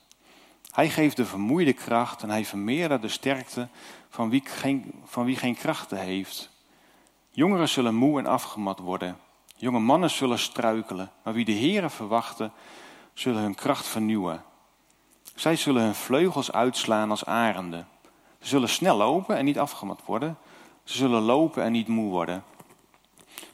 Hij 0.70 0.90
geeft 0.90 1.16
de 1.16 1.26
vermoeide 1.26 1.72
kracht 1.72 2.22
en 2.22 2.30
hij 2.30 2.44
vermeerdert 2.44 3.02
de 3.02 3.08
sterkte 3.08 3.68
van 4.10 4.30
wie 4.30 4.42
geen, 4.44 4.92
van 5.04 5.24
wie 5.24 5.36
geen 5.36 5.54
krachten 5.54 5.98
heeft. 5.98 6.50
Jongeren 7.30 7.68
zullen 7.68 7.94
moe 7.94 8.18
en 8.18 8.26
afgemat 8.26 8.78
worden. 8.78 9.18
Jonge 9.56 9.78
mannen 9.78 10.10
zullen 10.10 10.38
struikelen, 10.38 11.10
maar 11.22 11.34
wie 11.34 11.44
de 11.44 11.52
Heere 11.52 11.90
verwachten, 11.90 12.52
zullen 13.14 13.42
hun 13.42 13.54
kracht 13.54 13.86
vernieuwen. 13.86 14.44
Zij 15.34 15.56
zullen 15.56 15.82
hun 15.82 15.94
vleugels 15.94 16.52
uitslaan 16.52 17.10
als 17.10 17.24
arenden. 17.24 17.88
Ze 18.40 18.48
zullen 18.48 18.68
snel 18.68 18.96
lopen 18.96 19.36
en 19.36 19.44
niet 19.44 19.58
afgemat 19.58 20.00
worden. 20.04 20.38
Ze 20.84 20.96
zullen 20.96 21.22
lopen 21.22 21.62
en 21.62 21.72
niet 21.72 21.88
moe 21.88 22.10
worden. 22.10 22.44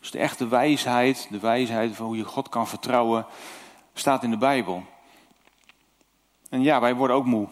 Dus 0.01 0.11
de 0.11 0.19
echte 0.19 0.49
wijsheid, 0.49 1.27
de 1.31 1.41
wijsheid 1.41 1.97
van 1.97 2.07
hoe 2.07 2.17
je 2.17 2.25
God 2.25 2.49
kan 2.49 2.69
vertrouwen, 2.69 3.27
staat 3.95 4.23
in 4.23 4.31
de 4.31 4.37
Bijbel. 4.37 4.85
En 6.53 6.63
ja, 6.63 6.81
wij 6.81 6.95
worden 6.95 7.17
ook 7.17 7.25
moe. 7.25 7.49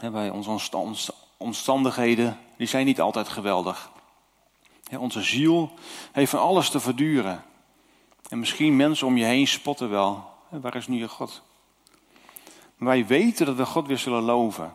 Wij, 0.00 0.30
onze 0.30 1.12
omstandigheden 1.36 2.38
die 2.56 2.66
zijn 2.66 2.86
niet 2.86 3.00
altijd 3.00 3.28
geweldig. 3.28 3.90
Onze 4.98 5.22
ziel 5.22 5.70
heeft 6.12 6.30
van 6.30 6.40
alles 6.40 6.70
te 6.70 6.80
verduren. 6.80 7.44
En 8.28 8.38
misschien 8.38 8.76
mensen 8.76 9.06
om 9.06 9.16
je 9.16 9.24
heen 9.24 9.46
spotten 9.46 9.90
wel. 9.90 10.24
Waar 10.48 10.76
is 10.76 10.86
nu 10.86 10.98
je 10.98 11.08
God? 11.08 11.42
Maar 12.76 12.88
wij 12.88 13.06
weten 13.06 13.46
dat 13.46 13.56
we 13.56 13.66
God 13.66 13.86
weer 13.86 13.98
zullen 13.98 14.22
loven. 14.22 14.74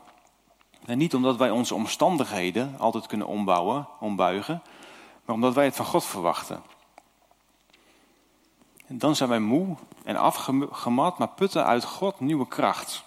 En 0.85 0.97
niet 0.97 1.15
omdat 1.15 1.37
wij 1.37 1.49
onze 1.49 1.75
omstandigheden 1.75 2.75
altijd 2.79 3.07
kunnen 3.07 3.27
ombouwen, 3.27 3.87
ombuigen, 3.99 4.61
maar 5.25 5.35
omdat 5.35 5.53
wij 5.53 5.65
het 5.65 5.75
van 5.75 5.85
God 5.85 6.05
verwachten. 6.05 6.63
En 8.87 8.97
dan 8.97 9.15
zijn 9.15 9.29
wij 9.29 9.39
moe 9.39 9.75
en 10.03 10.15
afgemat, 10.15 11.17
maar 11.17 11.29
putten 11.29 11.65
uit 11.65 11.83
God 11.83 12.19
nieuwe 12.19 12.47
kracht. 12.47 13.03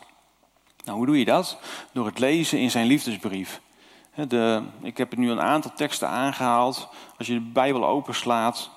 Nou, 0.88 1.00
hoe 1.00 1.08
doe 1.08 1.18
je 1.18 1.24
dat? 1.24 1.58
Door 1.92 2.06
het 2.06 2.18
lezen 2.18 2.58
in 2.58 2.70
zijn 2.70 2.86
liefdesbrief. 2.86 3.60
De, 4.28 4.62
ik 4.82 4.96
heb 4.96 5.12
er 5.12 5.18
nu 5.18 5.30
een 5.30 5.40
aantal 5.40 5.72
teksten 5.74 6.08
aangehaald. 6.08 6.88
Als 7.18 7.26
je 7.26 7.32
de 7.34 7.40
Bijbel 7.40 7.86
openslaat, 7.86 8.70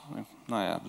nou 0.46 0.64
ja, 0.64 0.80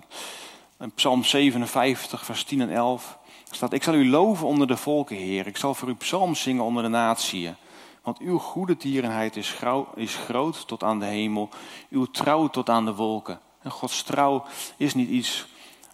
Psalm 0.95 1.25
57, 1.25 2.25
vers 2.25 2.45
10 2.45 2.61
en 2.61 2.71
11, 2.71 3.19
staat: 3.51 3.73
Ik 3.73 3.83
zal 3.83 3.95
u 3.95 4.09
loven 4.09 4.47
onder 4.47 4.67
de 4.67 4.77
volken, 4.77 5.17
Heer. 5.17 5.47
Ik 5.47 5.57
zal 5.57 5.75
voor 5.75 5.89
u 5.89 5.95
psalm 5.95 6.35
zingen 6.35 6.65
onder 6.65 6.83
de 6.83 6.89
natieën. 6.89 7.55
Want 8.03 8.19
uw 8.19 8.39
goede 8.39 8.77
tierenheid 8.77 9.37
is, 9.37 9.57
is 9.95 10.15
groot 10.15 10.67
tot 10.67 10.83
aan 10.83 10.99
de 10.99 11.07
hemel, 11.07 11.49
uw 11.91 12.05
trouw 12.05 12.49
tot 12.49 12.69
aan 12.71 12.85
de 12.85 12.95
wolken. 12.95 13.41
En 13.63 13.71
Gods 13.71 14.03
trouw 14.03 14.45
is 14.77 14.95
niet 14.95 15.09
iets 15.09 15.47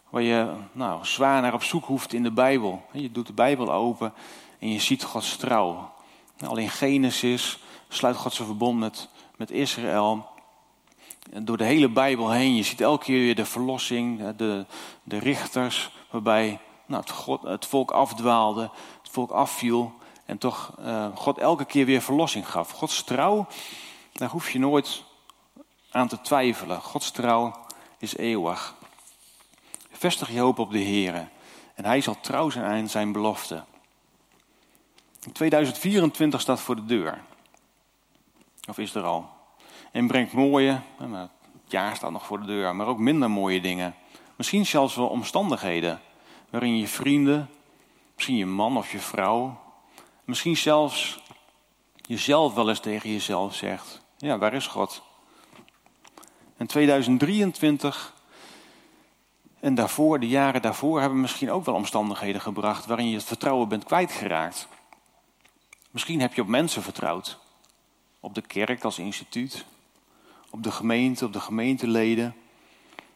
waar 0.08 0.22
je 0.22 0.54
nou, 0.72 1.04
zwaar 1.04 1.42
naar 1.42 1.54
op 1.54 1.62
zoek 1.62 1.84
hoeft 1.84 2.12
in 2.12 2.22
de 2.22 2.32
Bijbel. 2.32 2.82
Je 2.92 3.12
doet 3.12 3.26
de 3.26 3.32
Bijbel 3.32 3.72
open 3.72 4.12
en 4.58 4.72
je 4.72 4.80
ziet 4.80 5.04
Gods 5.04 5.36
trouw. 5.36 5.92
Al 6.46 6.56
in 6.56 6.70
Genesis 6.70 7.58
sluit 7.88 8.16
God 8.16 8.32
zijn 8.32 8.48
verbond 8.48 8.78
met, 8.78 9.08
met 9.36 9.50
Israël. 9.50 10.26
door 11.30 11.56
de 11.56 11.64
hele 11.64 11.88
Bijbel 11.88 12.30
heen, 12.30 12.54
je 12.54 12.62
ziet 12.62 12.80
elke 12.80 13.04
keer 13.04 13.20
weer 13.20 13.34
de 13.34 13.44
verlossing, 13.44 14.36
de, 14.36 14.66
de 15.02 15.18
richters, 15.18 15.90
waarbij 16.10 16.60
nou, 16.86 17.02
het, 17.02 17.10
God, 17.10 17.42
het 17.42 17.66
volk 17.66 17.90
afdwaalde, 17.90 18.70
het 19.02 19.10
volk 19.10 19.30
afviel. 19.30 19.92
En 20.24 20.38
toch 20.38 20.74
uh, 20.80 21.06
God 21.14 21.38
elke 21.38 21.64
keer 21.64 21.86
weer 21.86 22.00
verlossing 22.02 22.50
gaf. 22.50 22.70
Gods 22.70 23.02
trouw, 23.02 23.46
daar 24.12 24.28
hoef 24.28 24.50
je 24.50 24.58
nooit 24.58 25.04
aan 25.90 26.08
te 26.08 26.20
twijfelen. 26.20 26.80
Gods 26.82 27.10
trouw 27.10 27.66
is 27.98 28.16
eeuwig. 28.16 28.74
Vestig 29.90 30.30
je 30.30 30.40
hoop 30.40 30.58
op 30.58 30.70
de 30.70 30.78
Heer. 30.78 31.28
En 31.74 31.84
hij 31.84 32.00
zal 32.00 32.16
trouw 32.20 32.50
zijn 32.50 32.64
aan 32.64 32.88
zijn 32.88 33.12
belofte. 33.12 33.64
2024 35.32 36.40
staat 36.40 36.60
voor 36.60 36.76
de 36.76 36.84
deur. 36.84 37.20
Of 38.68 38.78
is 38.78 38.94
er 38.94 39.02
al. 39.02 39.28
En 39.92 40.06
brengt 40.06 40.32
mooie, 40.32 40.80
het 40.98 41.30
jaar 41.66 41.96
staat 41.96 42.10
nog 42.10 42.26
voor 42.26 42.40
de 42.40 42.46
deur, 42.46 42.76
maar 42.76 42.86
ook 42.86 42.98
minder 42.98 43.30
mooie 43.30 43.60
dingen. 43.60 43.94
Misschien 44.36 44.66
zelfs 44.66 44.94
wel 44.94 45.08
omstandigheden 45.08 46.00
waarin 46.50 46.78
je 46.78 46.88
vrienden, 46.88 47.50
misschien 48.14 48.36
je 48.36 48.46
man 48.46 48.76
of 48.76 48.92
je 48.92 48.98
vrouw, 48.98 49.58
Misschien 50.28 50.56
zelfs 50.56 51.22
jezelf 52.06 52.54
wel 52.54 52.68
eens 52.68 52.80
tegen 52.80 53.10
jezelf 53.10 53.54
zegt: 53.54 54.00
Ja, 54.16 54.38
waar 54.38 54.54
is 54.54 54.66
God? 54.66 55.02
En 56.56 56.66
2023 56.66 58.14
en 59.60 59.74
daarvoor, 59.74 60.20
de 60.20 60.28
jaren 60.28 60.62
daarvoor, 60.62 61.00
hebben 61.00 61.20
misschien 61.20 61.50
ook 61.50 61.64
wel 61.64 61.74
omstandigheden 61.74 62.40
gebracht 62.40 62.86
waarin 62.86 63.08
je 63.08 63.16
het 63.16 63.24
vertrouwen 63.24 63.68
bent 63.68 63.84
kwijtgeraakt. 63.84 64.68
Misschien 65.98 66.20
heb 66.20 66.34
je 66.34 66.40
op 66.42 66.48
mensen 66.48 66.82
vertrouwd. 66.82 67.38
Op 68.20 68.34
de 68.34 68.40
kerk 68.40 68.84
als 68.84 68.98
instituut, 68.98 69.64
op 70.50 70.62
de 70.62 70.70
gemeente, 70.70 71.24
op 71.24 71.32
de 71.32 71.40
gemeenteleden. 71.40 72.34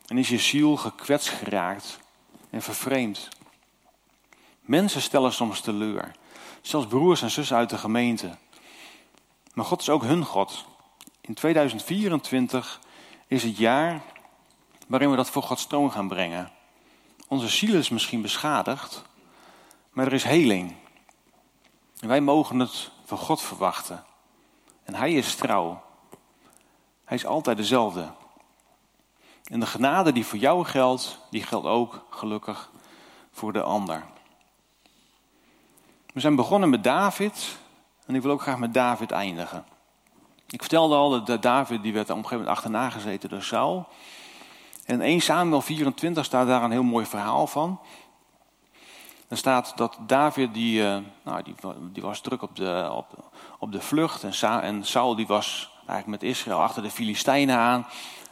En 0.06 0.18
is 0.18 0.28
je 0.28 0.38
ziel 0.38 0.76
gekwetst 0.76 1.28
geraakt 1.28 1.98
en 2.50 2.62
vervreemd. 2.62 3.28
Mensen 4.60 5.02
stellen 5.02 5.32
soms 5.32 5.60
teleur. 5.60 6.12
Zelfs 6.60 6.86
broers 6.86 7.22
en 7.22 7.30
zussen 7.30 7.56
uit 7.56 7.70
de 7.70 7.78
gemeente. 7.78 8.36
Maar 9.54 9.64
God 9.64 9.80
is 9.80 9.88
ook 9.88 10.02
hun 10.02 10.24
God. 10.24 10.64
In 11.20 11.34
2024 11.34 12.80
is 13.26 13.42
het 13.42 13.56
jaar 13.56 14.02
waarin 14.86 15.10
we 15.10 15.16
dat 15.16 15.30
voor 15.30 15.42
Gods 15.42 15.66
troon 15.66 15.92
gaan 15.92 16.08
brengen. 16.08 16.52
Onze 17.28 17.48
ziel 17.48 17.74
is 17.74 17.88
misschien 17.88 18.22
beschadigd, 18.22 19.02
maar 19.92 20.06
er 20.06 20.12
is 20.12 20.24
heling. 20.24 20.80
Wij 22.08 22.20
mogen 22.20 22.58
het 22.58 22.90
van 23.04 23.18
God 23.18 23.40
verwachten. 23.40 24.04
En 24.84 24.94
Hij 24.94 25.12
is 25.12 25.34
trouw. 25.34 25.82
Hij 27.04 27.16
is 27.16 27.26
altijd 27.26 27.56
dezelfde. 27.56 28.10
En 29.44 29.60
de 29.60 29.66
genade 29.66 30.12
die 30.12 30.26
voor 30.26 30.38
jou 30.38 30.64
geldt, 30.64 31.18
die 31.30 31.42
geldt 31.42 31.66
ook 31.66 32.06
gelukkig 32.10 32.70
voor 33.32 33.52
de 33.52 33.62
ander. 33.62 34.04
We 36.12 36.20
zijn 36.20 36.36
begonnen 36.36 36.70
met 36.70 36.84
David 36.84 37.58
en 38.06 38.14
ik 38.14 38.22
wil 38.22 38.30
ook 38.30 38.42
graag 38.42 38.58
met 38.58 38.74
David 38.74 39.10
eindigen. 39.10 39.64
Ik 40.46 40.60
vertelde 40.60 40.94
al 40.94 41.24
dat 41.24 41.42
David 41.42 41.82
die 41.82 41.92
werd 41.92 42.10
op 42.10 42.16
een 42.16 42.22
gegeven 42.22 42.38
moment 42.38 42.56
achterna 42.56 42.90
gezeten 42.90 43.28
door 43.28 43.42
Saul. 43.42 43.88
En 44.84 44.94
in 44.94 45.00
1 45.00 45.20
Samuel 45.20 45.60
24 45.60 46.24
staat 46.24 46.46
daar 46.46 46.62
een 46.62 46.70
heel 46.70 46.82
mooi 46.82 47.06
verhaal 47.06 47.46
van. 47.46 47.80
Er 49.32 49.38
staat 49.38 49.72
dat 49.76 49.98
David, 50.06 50.54
die, 50.54 50.82
uh, 50.82 50.98
nou, 51.22 51.42
die, 51.42 51.54
die, 51.92 52.02
was 52.02 52.20
druk 52.20 52.42
op 52.42 52.56
de, 52.56 52.88
op, 52.92 53.32
op 53.58 53.72
de 53.72 53.80
vlucht. 53.80 54.24
En, 54.24 54.62
en 54.62 54.84
Saul 54.84 55.14
die 55.14 55.26
was 55.26 55.72
eigenlijk 55.86 56.22
met 56.22 56.30
Israël 56.30 56.60
achter 56.60 56.82
de 56.82 56.90
Filistijnen 56.90 57.56
aan. 57.56 57.86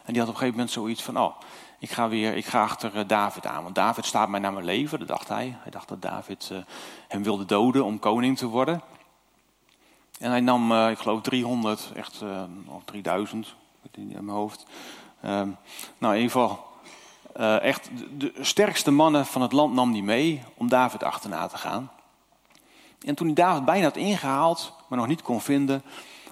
En 0.05 0.13
die 0.13 0.19
had 0.19 0.29
op 0.29 0.35
een 0.35 0.41
gegeven 0.41 0.51
moment 0.51 0.71
zoiets 0.71 1.03
van, 1.03 1.19
oh, 1.19 1.37
ik 1.79 1.91
ga 1.91 2.09
weer, 2.09 2.37
ik 2.37 2.47
ga 2.47 2.63
achter 2.63 2.97
uh, 2.97 3.01
David 3.07 3.47
aan. 3.47 3.63
Want 3.63 3.75
David 3.75 4.05
staat 4.05 4.29
mij 4.29 4.41
naar 4.41 4.53
mijn 4.53 4.65
leven, 4.65 4.99
dat 4.99 5.09
dacht 5.09 5.29
hij. 5.29 5.57
Hij 5.61 5.71
dacht 5.71 5.89
dat 5.89 6.03
David 6.03 6.49
uh, 6.53 6.59
hem 7.09 7.23
wilde 7.23 7.45
doden 7.45 7.85
om 7.85 7.99
koning 7.99 8.39
te 8.39 8.47
worden. 8.47 8.83
En 10.19 10.31
hij 10.31 10.41
nam, 10.41 10.89
ik 10.89 10.99
geloof, 10.99 11.21
300, 11.21 11.93
echt, 11.95 12.23
of 12.67 12.85
3000, 12.85 13.55
in 13.91 14.09
mijn 14.09 14.29
hoofd. 14.29 14.67
Ehm, 15.21 15.49
nou, 15.99 16.15
in 16.15 16.21
ieder 16.21 16.41
geval 16.41 16.70
uh, 17.37 17.63
echt 17.63 17.91
de 18.19 18.33
sterkste 18.41 18.91
mannen 18.91 19.27
van 19.27 19.43
het 19.43 19.53
land 19.53 19.75
nam 19.75 19.93
hij 19.93 20.03
mee 20.03 20.43
om 20.55 20.69
David 20.69 21.03
achterna 21.03 21.47
te 21.47 21.57
gaan. 21.57 21.91
En 23.05 23.15
toen 23.15 23.27
hij 23.27 23.35
David 23.35 23.65
bijna 23.65 23.85
had 23.85 23.97
ingehaald, 23.97 24.73
maar 24.89 24.99
nog 24.99 25.07
niet 25.07 25.23
kon 25.23 25.41
vinden, 25.41 25.83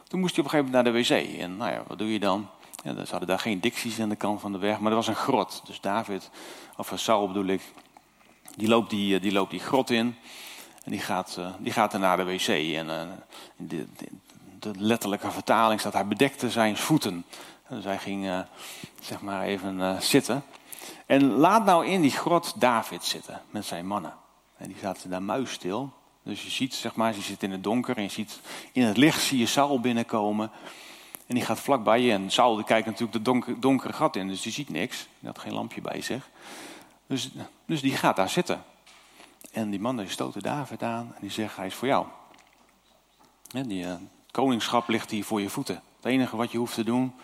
toen 0.08 0.20
moest 0.20 0.36
hij 0.36 0.44
op 0.44 0.52
een 0.52 0.58
gegeven 0.58 0.82
moment 0.82 1.08
naar 1.08 1.18
de 1.18 1.24
wc. 1.30 1.40
En 1.40 1.56
nou 1.56 1.72
ja, 1.72 1.82
wat 1.86 1.98
doe 1.98 2.12
je 2.12 2.18
dan? 2.18 2.48
Ja, 2.84 3.04
ze 3.04 3.10
hadden 3.10 3.28
daar 3.28 3.38
geen 3.38 3.60
dicties 3.60 4.00
aan 4.00 4.08
de 4.08 4.16
kant 4.16 4.40
van 4.40 4.52
de 4.52 4.58
weg, 4.58 4.78
maar 4.78 4.90
er 4.90 4.96
was 4.96 5.06
een 5.06 5.14
grot. 5.14 5.62
Dus 5.66 5.80
David, 5.80 6.30
of 6.76 6.92
Saul 6.94 7.26
bedoel 7.26 7.46
ik, 7.46 7.62
die 8.56 8.68
loopt 8.68 8.90
die, 8.90 9.14
eh, 9.14 9.22
die, 9.22 9.32
loopt 9.32 9.50
die 9.50 9.60
grot 9.60 9.90
in. 9.90 10.16
En 10.84 10.90
die 10.90 11.00
gaat, 11.00 11.40
die 11.58 11.72
gaat 11.72 11.92
er 11.92 12.00
naar 12.00 12.16
de 12.16 12.24
wc. 12.24 12.48
En 12.48 12.86
de, 13.56 13.86
de, 13.96 14.08
de, 14.58 14.70
letterlijke 14.76 15.30
vertaling 15.30 15.80
staat, 15.80 15.92
hij 15.92 16.06
bedekte 16.06 16.50
zijn 16.50 16.76
voeten. 16.76 17.24
Dus 17.68 17.84
hij 17.84 17.98
ging, 17.98 18.44
zeg 19.00 19.20
maar, 19.20 19.42
even 19.42 20.02
zitten. 20.02 20.44
En 21.06 21.30
laat 21.30 21.64
nou 21.64 21.86
in 21.86 22.00
die 22.00 22.10
grot 22.10 22.60
David 22.60 23.04
zitten 23.04 23.42
met 23.50 23.64
zijn 23.64 23.86
mannen. 23.86 24.14
En 24.56 24.68
die 24.68 24.78
zaten 24.80 25.10
daar 25.10 25.22
muisstil. 25.22 25.92
Dus 26.22 26.42
je 26.42 26.50
ziet, 26.50 26.74
zeg 26.74 26.94
maar, 26.94 27.14
je 27.14 27.22
zit 27.22 27.42
in 27.42 27.50
het 27.50 27.64
donker 27.64 27.96
en 27.96 28.02
je 28.02 28.08
ziet 28.08 28.40
in 28.72 28.82
het 28.82 28.96
licht 28.96 29.22
zie 29.22 29.38
je 29.38 29.46
Saul 29.46 29.80
binnenkomen. 29.80 30.50
En 31.26 31.34
die 31.34 31.44
gaat 31.44 31.60
vlakbij 31.60 32.00
je. 32.00 32.12
En 32.12 32.30
Saul 32.30 32.64
kijkt 32.64 32.86
natuurlijk 32.86 33.12
de 33.12 33.22
donker, 33.22 33.60
donkere 33.60 33.92
gat 33.92 34.16
in, 34.16 34.28
dus 34.28 34.42
die 34.42 34.52
ziet 34.52 34.68
niks. 34.68 35.08
Die 35.18 35.28
had 35.28 35.38
geen 35.38 35.52
lampje 35.52 35.80
bij 35.80 36.00
zich. 36.00 36.28
Dus, 37.06 37.30
dus 37.64 37.80
die 37.80 37.96
gaat 37.96 38.16
daar 38.16 38.28
zitten. 38.28 38.64
En 39.52 39.70
die 39.70 39.80
mannen 39.80 40.10
stoten 40.10 40.42
David 40.42 40.82
aan 40.82 41.12
en 41.14 41.20
die 41.20 41.30
zeggen, 41.30 41.56
hij 41.56 41.66
is 41.66 41.74
voor 41.74 41.88
jou. 41.88 42.06
Die 43.48 43.84
uh, 43.84 43.94
koningschap 44.30 44.88
ligt 44.88 45.10
hier 45.10 45.24
voor 45.24 45.40
je 45.40 45.50
voeten. 45.50 45.82
Het 45.96 46.04
enige 46.04 46.36
wat 46.36 46.52
je 46.52 46.58
hoeft 46.58 46.74
te 46.74 46.84
doen, 46.84 47.14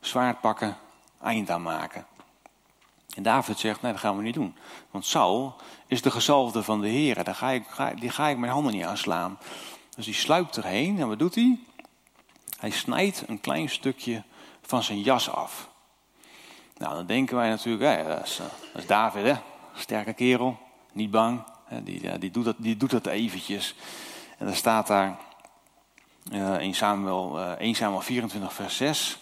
zwaard 0.00 0.40
pakken, 0.40 0.76
eind 1.22 1.50
aan 1.50 1.62
maken. 1.62 2.06
En 3.14 3.22
David 3.22 3.58
zegt, 3.58 3.82
nee, 3.82 3.92
dat 3.92 4.00
gaan 4.00 4.16
we 4.16 4.22
niet 4.22 4.34
doen. 4.34 4.56
Want 4.90 5.06
Saul 5.06 5.56
is 5.86 6.02
de 6.02 6.10
gezalfde 6.10 6.62
van 6.62 6.80
de 6.80 6.88
Heer. 6.88 7.24
Daar 7.24 7.34
ga 7.34 7.50
ik, 7.50 7.64
die 8.00 8.10
ga 8.10 8.28
ik 8.28 8.38
mijn 8.38 8.52
handen 8.52 8.72
niet 8.72 8.84
aan 8.84 8.96
slaan. 8.96 9.38
Dus 9.96 10.04
die 10.04 10.14
sluipt 10.14 10.56
erheen 10.56 10.98
en 11.00 11.08
wat 11.08 11.18
doet 11.18 11.34
hij? 11.34 11.58
Hij 12.58 12.70
snijdt 12.70 13.24
een 13.26 13.40
klein 13.40 13.68
stukje 13.68 14.22
van 14.62 14.82
zijn 14.82 15.00
jas 15.00 15.30
af. 15.30 15.68
Nou, 16.76 16.94
dan 16.94 17.06
denken 17.06 17.36
wij 17.36 17.48
natuurlijk, 17.48 17.82
ja, 17.82 18.14
dat, 18.14 18.26
is, 18.26 18.38
eh, 18.38 18.46
dat, 18.72 18.82
is, 18.82 18.86
David, 18.86 19.24
hè? 19.24 19.34
Sterke 19.74 20.12
kerel, 20.12 20.58
niet 20.92 21.10
bang. 21.10 21.42
Die, 21.82 22.18
die, 22.18 22.30
doet 22.30 22.44
dat, 22.44 22.56
die 22.58 22.76
doet 22.76 22.90
dat 22.90 23.06
eventjes. 23.06 23.74
En 24.38 24.46
dan 24.46 24.54
staat 24.54 24.86
daar 24.86 25.18
in 26.60 26.74
Samuel, 26.74 27.38
uh, 27.38 27.50
1 27.50 27.74
Samuel 27.74 28.00
24, 28.00 28.52
vers 28.52 28.76
6 28.76 29.18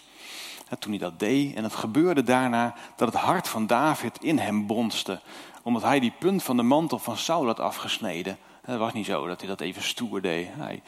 toen 0.79 0.91
hij 0.91 0.99
dat 0.99 1.19
deed. 1.19 1.55
En 1.55 1.63
het 1.63 1.75
gebeurde 1.75 2.23
daarna 2.23 2.73
dat 2.95 3.13
het 3.13 3.21
hart 3.21 3.47
van 3.47 3.67
David 3.67 4.23
in 4.23 4.39
hem 4.39 4.67
bonste. 4.67 5.19
Omdat 5.63 5.81
hij 5.81 5.99
die 5.99 6.13
punt 6.19 6.43
van 6.43 6.57
de 6.57 6.63
mantel 6.63 6.99
van 6.99 7.17
Saul 7.17 7.45
had 7.45 7.59
afgesneden. 7.59 8.37
Het 8.61 8.77
was 8.77 8.93
niet 8.93 9.05
zo 9.05 9.27
dat 9.27 9.39
hij 9.39 9.49
dat 9.49 9.61
even 9.61 9.83
stoer 9.83 10.21
deed. 10.21 10.47
Hij, 10.51 10.81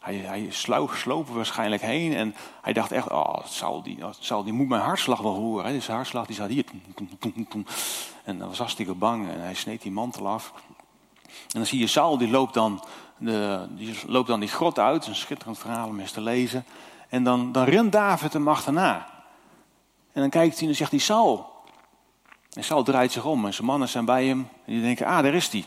hij, 0.00 0.14
hij 0.14 0.46
sloop 0.50 1.28
waarschijnlijk 1.28 1.82
heen 1.82 2.14
en 2.14 2.34
hij 2.62 2.72
dacht 2.72 2.92
echt, 2.92 3.10
oh, 3.10 3.38
Saul 3.44 3.82
die, 3.82 3.98
Saul 4.18 4.44
die 4.44 4.52
moet 4.52 4.68
mijn 4.68 4.82
hartslag 4.82 5.20
wel 5.20 5.34
horen. 5.34 5.72
Dus 5.72 5.84
zijn 5.84 5.96
hartslag 5.96 6.26
die 6.26 6.36
zat 6.36 6.48
hier. 6.48 6.64
En 8.24 8.38
dat 8.38 8.48
was 8.48 8.58
hartstikke 8.58 8.94
bang 8.94 9.28
en 9.28 9.40
hij 9.40 9.54
sneed 9.54 9.82
die 9.82 9.92
mantel 9.92 10.28
af. 10.28 10.52
En 11.26 11.62
dan 11.62 11.66
zie 11.66 11.78
je 11.78 11.86
Saul, 11.86 12.18
die 12.18 12.30
loopt 12.30 12.54
dan, 12.54 12.84
de, 13.18 13.66
die, 13.70 13.94
loopt 14.06 14.28
dan 14.28 14.40
die 14.40 14.48
grot 14.48 14.78
uit. 14.78 15.06
Een 15.06 15.14
schitterend 15.14 15.58
verhaal 15.58 15.88
om 15.88 16.00
eens 16.00 16.12
te 16.12 16.20
lezen. 16.20 16.64
En 17.08 17.24
dan, 17.24 17.52
dan 17.52 17.64
rent 17.64 17.92
David 17.92 18.32
hem 18.32 18.48
achterna. 18.48 19.15
En 20.16 20.22
dan 20.22 20.30
kijkt 20.30 20.58
hij 20.58 20.68
en 20.68 20.74
zegt 20.74 20.90
hij, 20.90 21.00
Saul. 21.00 21.52
En 22.52 22.64
Saul 22.64 22.82
draait 22.82 23.12
zich 23.12 23.24
om 23.24 23.46
en 23.46 23.54
zijn 23.54 23.66
mannen 23.66 23.88
zijn 23.88 24.04
bij 24.04 24.26
hem. 24.26 24.38
En 24.38 24.72
die 24.72 24.82
denken, 24.82 25.06
ah, 25.06 25.22
daar 25.22 25.34
is 25.34 25.48
hij. 25.48 25.64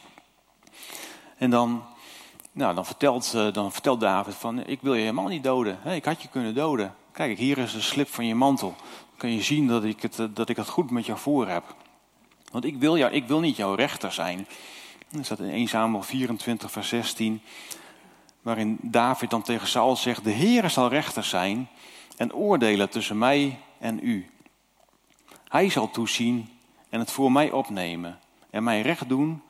En 1.37 1.49
dan, 1.49 1.83
nou, 2.51 2.75
dan, 2.75 2.85
vertelt, 2.85 3.33
eh, 3.35 3.53
dan 3.53 3.71
vertelt 3.71 3.99
David 3.99 4.35
van, 4.35 4.65
ik 4.65 4.81
wil 4.81 4.93
je 4.93 4.99
helemaal 4.99 5.27
niet 5.27 5.43
doden. 5.43 5.79
Ik 5.85 6.05
had 6.05 6.21
je 6.21 6.27
kunnen 6.27 6.55
doden. 6.55 6.95
Kijk, 7.11 7.37
hier 7.37 7.57
is 7.57 7.71
de 7.71 7.81
slip 7.81 8.07
van 8.07 8.25
je 8.25 8.35
mantel. 8.35 8.75
Dan 8.77 9.17
kun 9.17 9.31
je 9.31 9.41
zien 9.41 9.67
dat 9.67 9.83
ik 9.83 10.01
het, 10.01 10.19
eh, 10.19 10.25
dat 10.33 10.49
ik 10.49 10.57
het 10.57 10.69
goed 10.69 10.91
met 10.91 11.05
jou 11.05 11.19
voor 11.19 11.47
heb. 11.47 11.75
Want 12.51 12.65
ik 12.65 12.77
wil, 12.77 12.97
jou, 12.97 13.11
ik 13.13 13.27
wil 13.27 13.39
niet 13.39 13.55
jouw 13.55 13.73
rechter 13.73 14.11
zijn. 14.11 14.47
Dat 15.09 15.25
staat 15.25 15.39
in 15.39 15.49
1 15.49 15.67
Samuel 15.67 16.03
24, 16.03 16.71
vers 16.71 16.87
16. 16.87 17.41
Waarin 18.41 18.77
David 18.81 19.29
dan 19.29 19.41
tegen 19.41 19.67
Saul 19.67 19.95
zegt: 19.95 20.23
De 20.23 20.31
Heer 20.31 20.69
zal 20.69 20.89
rechter 20.89 21.23
zijn 21.23 21.69
en 22.17 22.33
oordelen 22.33 22.89
tussen 22.89 23.17
mij 23.17 23.59
en 23.79 23.99
u. 24.01 24.29
Hij 25.49 25.69
zal 25.69 25.91
toezien 25.91 26.49
en 26.89 26.99
het 26.99 27.11
voor 27.11 27.31
mij 27.31 27.51
opnemen 27.51 28.19
en 28.49 28.63
mij 28.63 28.81
recht 28.81 29.09
doen 29.09 29.41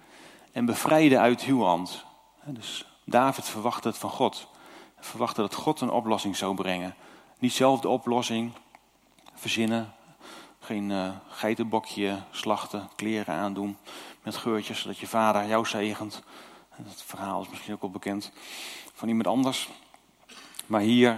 en 0.52 0.66
bevrijden 0.66 1.20
uit 1.20 1.44
uw 1.44 1.62
hand. 1.62 2.06
Dus 2.46 2.86
David 3.04 3.46
verwachtte 3.46 3.88
het 3.88 3.98
van 3.98 4.10
God. 4.10 4.48
Hij 4.96 5.04
verwachtte 5.04 5.42
dat 5.42 5.54
God 5.54 5.82
een 5.82 5.90
oplossing 5.90 6.36
zou 6.36 6.56
brengen. 6.56 6.96
Niet 7.40 7.54
zelf 7.54 7.80
de 7.80 7.88
oplossing 7.88 8.52
verzinnen. 9.34 9.94
Geen 10.60 10.90
uh, 10.90 11.10
geitenbokje 11.30 12.20
slachten, 12.32 12.90
kleren 12.96 13.36
aandoen 13.36 13.78
met 14.24 14.36
geurtjes, 14.36 14.82
zodat 14.82 14.98
je 14.98 15.08
vader 15.08 15.48
jou 15.48 15.66
zegent. 15.66 16.24
Dat 16.78 17.04
verhaal 17.06 17.42
is 17.42 17.50
misschien 17.50 17.74
ook 17.74 17.82
wel 17.82 17.90
bekend 17.90 18.32
van 18.94 19.08
iemand 19.08 19.28
anders. 19.28 19.70
Maar 20.66 20.82
hier 20.82 21.18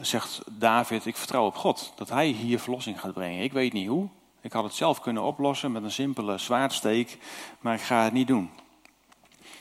zegt 0.00 0.42
David, 0.50 1.06
ik 1.06 1.16
vertrouw 1.16 1.46
op 1.46 1.56
God, 1.56 1.92
dat 1.96 2.08
hij 2.08 2.26
hier 2.26 2.58
verlossing 2.58 3.00
gaat 3.00 3.12
brengen. 3.12 3.42
Ik 3.42 3.52
weet 3.52 3.72
niet 3.72 3.88
hoe, 3.88 4.08
ik 4.40 4.52
had 4.52 4.64
het 4.64 4.74
zelf 4.74 5.00
kunnen 5.00 5.22
oplossen 5.22 5.72
met 5.72 5.82
een 5.82 5.92
simpele 5.92 6.38
zwaardsteek, 6.38 7.18
maar 7.60 7.74
ik 7.74 7.80
ga 7.80 8.04
het 8.04 8.12
niet 8.12 8.26
doen. 8.26 8.50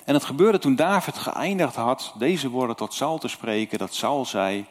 En 0.05 0.13
het 0.13 0.25
gebeurde 0.25 0.59
toen 0.59 0.75
David 0.75 1.17
geëindigd 1.17 1.75
had 1.75 2.13
deze 2.17 2.49
woorden 2.49 2.75
tot 2.75 2.93
Saul 2.93 3.17
te 3.17 3.27
spreken, 3.27 3.77
dat 3.77 3.93
Saul 3.93 4.25
zei, 4.25 4.65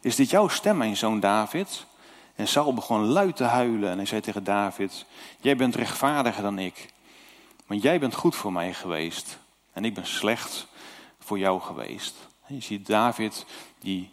is 0.00 0.16
dit 0.16 0.30
jouw 0.30 0.48
stem, 0.48 0.76
mijn 0.76 0.96
zoon 0.96 1.20
David? 1.20 1.86
En 2.34 2.48
Saul 2.48 2.74
begon 2.74 3.04
luid 3.04 3.36
te 3.36 3.44
huilen 3.44 3.90
en 3.90 3.96
hij 3.96 4.06
zei 4.06 4.20
tegen 4.20 4.44
David, 4.44 5.04
jij 5.40 5.56
bent 5.56 5.74
rechtvaardiger 5.74 6.42
dan 6.42 6.58
ik, 6.58 6.88
want 7.66 7.82
jij 7.82 7.98
bent 7.98 8.14
goed 8.14 8.36
voor 8.36 8.52
mij 8.52 8.74
geweest 8.74 9.38
en 9.72 9.84
ik 9.84 9.94
ben 9.94 10.06
slecht 10.06 10.66
voor 11.18 11.38
jou 11.38 11.60
geweest. 11.60 12.14
je 12.46 12.60
ziet 12.60 12.86
David 12.86 13.46
die 13.78 14.10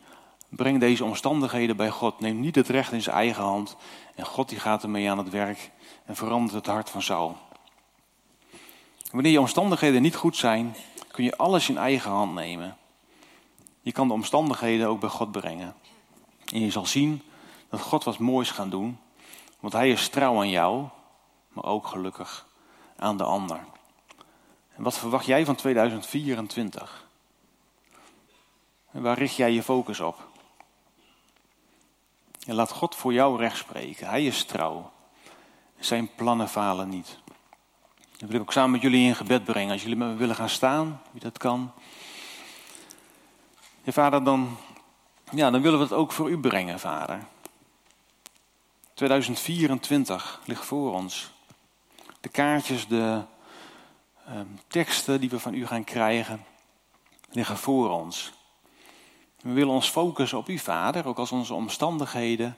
brengt 0.50 0.80
deze 0.80 1.04
omstandigheden 1.04 1.78
bij 1.78 1.90
God, 1.90 2.20
neemt 2.20 2.40
niet 2.40 2.56
het 2.56 2.68
recht 2.68 2.92
in 2.92 3.02
zijn 3.02 3.16
eigen 3.16 3.44
hand 3.44 3.76
en 4.16 4.26
God 4.26 4.50
die 4.50 4.60
gaat 4.60 4.84
ermee 4.84 5.10
aan 5.10 5.18
het 5.18 5.30
werk 5.30 5.72
en 6.06 6.16
verandert 6.16 6.54
het 6.54 6.66
hart 6.66 6.90
van 6.90 7.02
Saul. 7.02 7.38
Wanneer 9.12 9.32
je 9.32 9.40
omstandigheden 9.40 10.02
niet 10.02 10.16
goed 10.16 10.38
zijn, 10.38 10.76
kun 11.12 11.24
je 11.24 11.38
alles 11.38 11.70
in 11.70 11.78
eigen 11.78 12.12
hand 12.12 12.34
nemen. 12.34 12.78
Je 13.82 13.92
kan 13.92 14.08
de 14.08 14.14
omstandigheden 14.14 14.88
ook 14.88 15.00
bij 15.00 15.10
God 15.10 15.32
brengen. 15.32 15.76
En 16.54 16.60
je 16.60 16.72
zal 16.72 16.86
zien 16.86 17.22
dat 17.70 17.82
God 17.82 18.04
wat 18.04 18.18
moois 18.18 18.52
gaat 18.52 18.72
doen, 18.72 18.98
want 19.60 19.74
Hij 19.74 19.90
is 19.90 20.10
trouw 20.10 20.38
aan 20.38 20.50
jou, 20.50 20.88
maar 21.50 21.64
ook 21.64 21.88
gelukkig 21.88 22.48
aan 22.98 23.18
de 23.18 23.24
ander. 23.24 23.60
En 24.76 24.84
wat 24.84 24.98
verwacht 24.98 25.26
jij 25.26 25.46
van 25.46 25.56
2024? 25.56 27.08
En 28.92 29.02
waar 29.02 29.18
richt 29.18 29.36
jij 29.36 29.52
je 29.52 29.64
focus 29.64 30.00
op? 30.00 30.28
En 32.48 32.56
laat 32.56 32.72
God 32.72 32.96
voor 32.96 33.14
jou 33.14 33.38
recht 33.38 33.58
spreken. 33.58 34.08
Hij 34.08 34.26
is 34.26 34.44
trouw. 34.44 34.92
Zijn 35.80 36.10
plannen 36.16 36.50
falen 36.50 36.90
niet. 36.90 37.18
Dat 38.18 38.30
wil 38.30 38.36
ik 38.36 38.42
ook 38.42 38.52
samen 38.52 38.72
met 38.72 38.82
jullie 38.82 39.08
in 39.08 39.16
gebed 39.16 39.44
brengen. 39.44 39.72
Als 39.72 39.82
jullie 39.82 39.98
met 39.98 40.08
me 40.08 40.16
willen 40.16 40.36
gaan 40.36 40.50
staan, 40.50 41.02
wie 41.12 41.22
dat 41.22 41.38
kan. 41.38 41.72
Ja, 43.84 43.92
vader, 43.92 44.24
dan, 44.24 44.58
ja, 45.32 45.52
dan 45.52 45.62
willen 45.62 45.78
we 45.78 45.84
het 45.84 45.94
ook 45.94 46.12
voor 46.12 46.30
u 46.30 46.40
brengen, 46.40 46.80
vader. 46.80 47.26
2024 48.94 50.42
ligt 50.46 50.66
voor 50.66 50.94
ons. 50.94 51.32
De 52.20 52.30
kaartjes, 52.30 52.88
de 52.88 53.22
ehm, 54.26 54.46
teksten 54.68 55.20
die 55.20 55.30
we 55.30 55.40
van 55.40 55.54
u 55.54 55.68
gaan 55.68 55.84
krijgen, 55.84 56.46
liggen 57.30 57.58
voor 57.58 57.90
ons. 57.90 58.34
We 59.48 59.54
willen 59.54 59.74
ons 59.74 59.90
focussen 59.90 60.38
op 60.38 60.50
u, 60.50 60.58
Vader, 60.58 61.08
ook 61.08 61.18
als 61.18 61.32
onze 61.32 61.54
omstandigheden 61.54 62.58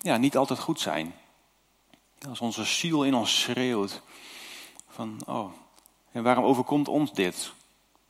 ja, 0.00 0.16
niet 0.16 0.36
altijd 0.36 0.58
goed 0.58 0.80
zijn. 0.80 1.14
Als 2.28 2.40
onze 2.40 2.64
ziel 2.64 3.04
in 3.04 3.14
ons 3.14 3.40
schreeuwt 3.40 4.02
van, 4.88 5.20
oh, 5.26 5.52
en 6.10 6.22
waarom 6.22 6.44
overkomt 6.44 6.88
ons 6.88 7.12
dit? 7.12 7.52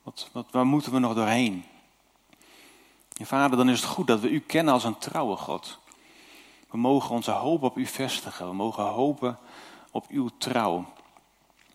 Wat, 0.02 0.28
wat, 0.32 0.46
waar 0.50 0.66
moeten 0.66 0.92
we 0.92 0.98
nog 0.98 1.14
doorheen? 1.14 1.64
En 3.16 3.26
vader, 3.26 3.56
dan 3.56 3.68
is 3.68 3.80
het 3.80 3.90
goed 3.90 4.06
dat 4.06 4.20
we 4.20 4.30
u 4.30 4.40
kennen 4.40 4.74
als 4.74 4.84
een 4.84 4.98
trouwe 4.98 5.36
God. 5.36 5.78
We 6.70 6.78
mogen 6.78 7.14
onze 7.14 7.30
hoop 7.30 7.62
op 7.62 7.76
u 7.76 7.86
vestigen. 7.86 8.48
We 8.48 8.54
mogen 8.54 8.84
hopen 8.84 9.38
op 9.90 10.06
uw 10.08 10.28
trouw. 10.38 10.92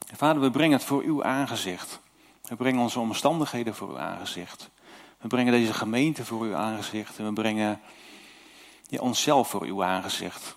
En 0.08 0.18
vader, 0.18 0.42
we 0.42 0.52
brengen 0.52 0.78
het 0.78 0.88
voor 0.88 1.02
uw 1.02 1.24
aangezicht. 1.24 2.00
We 2.42 2.56
brengen 2.56 2.82
onze 2.82 3.00
omstandigheden 3.00 3.76
voor 3.76 3.90
uw 3.90 4.00
aangezicht. 4.00 4.70
We 5.18 5.28
brengen 5.28 5.52
deze 5.52 5.74
gemeente 5.74 6.26
voor 6.26 6.42
uw 6.42 6.56
aangezicht. 6.56 7.18
En 7.20 7.26
we 7.26 7.34
brengen 7.34 7.82
ja, 8.88 9.00
onszelf 9.00 9.50
voor 9.50 9.64
uw 9.64 9.84
aangezicht. 9.84 10.56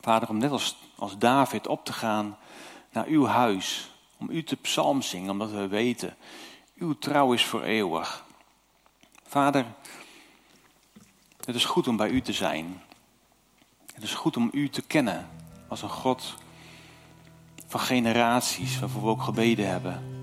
Vader, 0.00 0.28
om 0.28 0.38
net 0.38 0.50
als, 0.50 0.76
als 0.96 1.18
David 1.18 1.66
op 1.66 1.84
te 1.84 1.92
gaan 1.92 2.38
naar 2.90 3.06
uw 3.06 3.26
huis. 3.26 3.90
Om 4.18 4.30
u 4.30 4.44
te 4.44 4.56
psalm 4.56 5.02
zingen, 5.02 5.30
omdat 5.30 5.50
we 5.50 5.68
weten, 5.68 6.16
uw 6.76 6.98
trouw 6.98 7.32
is 7.32 7.44
voor 7.44 7.62
eeuwig. 7.62 8.24
Vader, 9.26 9.64
het 11.44 11.54
is 11.54 11.64
goed 11.64 11.88
om 11.88 11.96
bij 11.96 12.08
u 12.08 12.20
te 12.20 12.32
zijn. 12.32 12.82
Het 13.94 14.02
is 14.02 14.14
goed 14.14 14.36
om 14.36 14.48
u 14.52 14.68
te 14.68 14.82
kennen 14.82 15.28
als 15.68 15.82
een 15.82 15.88
God 15.88 16.34
van 17.66 17.80
generaties, 17.80 18.78
waarvoor 18.78 19.02
we 19.02 19.08
ook 19.08 19.22
gebeden 19.22 19.68
hebben. 19.68 20.17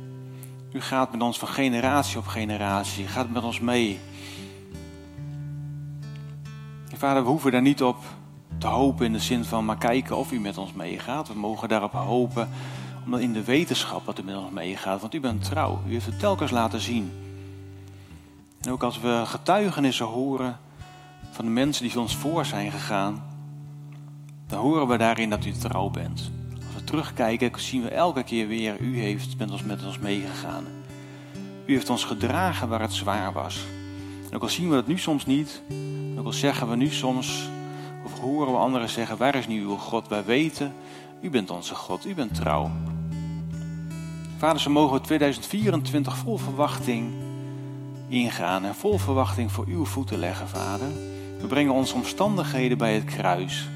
U 0.75 0.81
gaat 0.81 1.11
met 1.11 1.21
ons 1.21 1.39
van 1.39 1.47
generatie 1.47 2.17
op 2.17 2.27
generatie, 2.27 3.03
u 3.03 3.07
gaat 3.07 3.29
met 3.29 3.43
ons 3.43 3.59
mee. 3.59 3.99
En 6.91 6.97
vader, 6.97 7.23
we 7.23 7.29
hoeven 7.29 7.51
daar 7.51 7.61
niet 7.61 7.83
op 7.83 7.97
te 8.57 8.67
hopen 8.67 9.05
in 9.05 9.13
de 9.13 9.19
zin 9.19 9.43
van 9.43 9.65
maar 9.65 9.77
kijken 9.77 10.17
of 10.17 10.31
u 10.31 10.39
met 10.39 10.57
ons 10.57 10.73
meegaat. 10.73 11.27
We 11.27 11.33
mogen 11.33 11.69
daarop 11.69 11.91
hopen, 11.91 12.49
omdat 13.05 13.19
in 13.19 13.33
de 13.33 13.43
wetenschap 13.43 14.05
dat 14.05 14.19
u 14.19 14.23
met 14.23 14.35
ons 14.35 14.51
meegaat. 14.51 15.01
Want 15.01 15.13
u 15.13 15.19
bent 15.19 15.43
trouw, 15.43 15.81
u 15.87 15.91
heeft 15.91 16.05
het 16.05 16.19
telkens 16.19 16.51
laten 16.51 16.79
zien. 16.79 17.11
En 18.61 18.71
ook 18.71 18.83
als 18.83 18.99
we 18.99 19.23
getuigenissen 19.25 20.05
horen 20.05 20.59
van 21.31 21.45
de 21.45 21.51
mensen 21.51 21.87
die 21.87 21.99
ons 21.99 22.15
voor 22.15 22.45
zijn 22.45 22.71
gegaan, 22.71 23.23
dan 24.47 24.59
horen 24.59 24.87
we 24.87 24.97
daarin 24.97 25.29
dat 25.29 25.45
u 25.45 25.51
trouw 25.51 25.89
bent. 25.89 26.31
Terugkijken, 26.85 27.51
zien 27.55 27.81
we 27.81 27.89
elke 27.89 28.23
keer 28.23 28.47
weer, 28.47 28.79
u 28.79 28.99
heeft 28.99 29.37
met 29.37 29.51
ons, 29.51 29.63
met 29.63 29.85
ons 29.85 29.99
meegegaan. 29.99 30.65
U 31.65 31.73
heeft 31.73 31.89
ons 31.89 32.03
gedragen 32.03 32.67
waar 32.67 32.81
het 32.81 32.93
zwaar 32.93 33.33
was. 33.33 33.65
En 34.29 34.35
ook 34.35 34.41
al 34.41 34.49
zien 34.49 34.69
we 34.69 34.75
dat 34.75 34.87
nu 34.87 34.97
soms 34.97 35.25
niet, 35.25 35.61
ook 36.17 36.25
al 36.25 36.33
zeggen 36.33 36.69
we 36.69 36.75
nu 36.75 36.89
soms, 36.89 37.49
of 38.05 38.19
horen 38.19 38.51
we 38.51 38.57
anderen 38.57 38.89
zeggen, 38.89 39.17
waar 39.17 39.35
is 39.35 39.47
nu 39.47 39.61
uw 39.61 39.77
God? 39.77 40.07
Wij 40.07 40.25
weten, 40.25 40.73
u 41.21 41.29
bent 41.29 41.49
onze 41.49 41.75
God, 41.75 42.05
u 42.05 42.13
bent 42.13 42.35
trouw. 42.35 42.71
Vader, 44.37 44.61
zo 44.61 44.69
mogen 44.69 44.97
we 44.97 45.01
2024 45.01 46.17
vol 46.17 46.37
verwachting 46.37 47.13
ingaan 48.07 48.65
en 48.65 48.75
vol 48.75 48.97
verwachting 48.97 49.51
voor 49.51 49.65
uw 49.67 49.85
voeten 49.85 50.19
leggen, 50.19 50.47
Vader. 50.47 50.87
We 51.39 51.47
brengen 51.47 51.73
onze 51.73 51.95
omstandigheden 51.95 52.77
bij 52.77 52.93
het 52.93 53.03
kruis. 53.03 53.69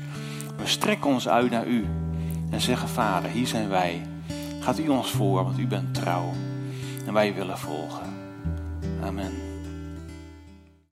We 0.58 0.68
strekken 0.68 1.10
ons 1.10 1.28
uit 1.28 1.52
naar 1.52 1.68
u 1.68 1.86
en 2.50 2.62
zeggen, 2.62 2.90
Vader, 2.90 3.30
hier 3.30 3.48
zijn 3.48 3.70
wij. 3.70 4.02
Gaat 4.60 4.80
u 4.80 4.88
ons 4.88 5.12
voor, 5.12 5.44
want 5.44 5.60
u 5.60 5.68
bent 5.68 5.94
trouw. 5.94 6.34
En 7.06 7.14
wij 7.14 7.34
willen 7.34 7.58
volgen. 7.58 8.14
Amen. 9.04 9.49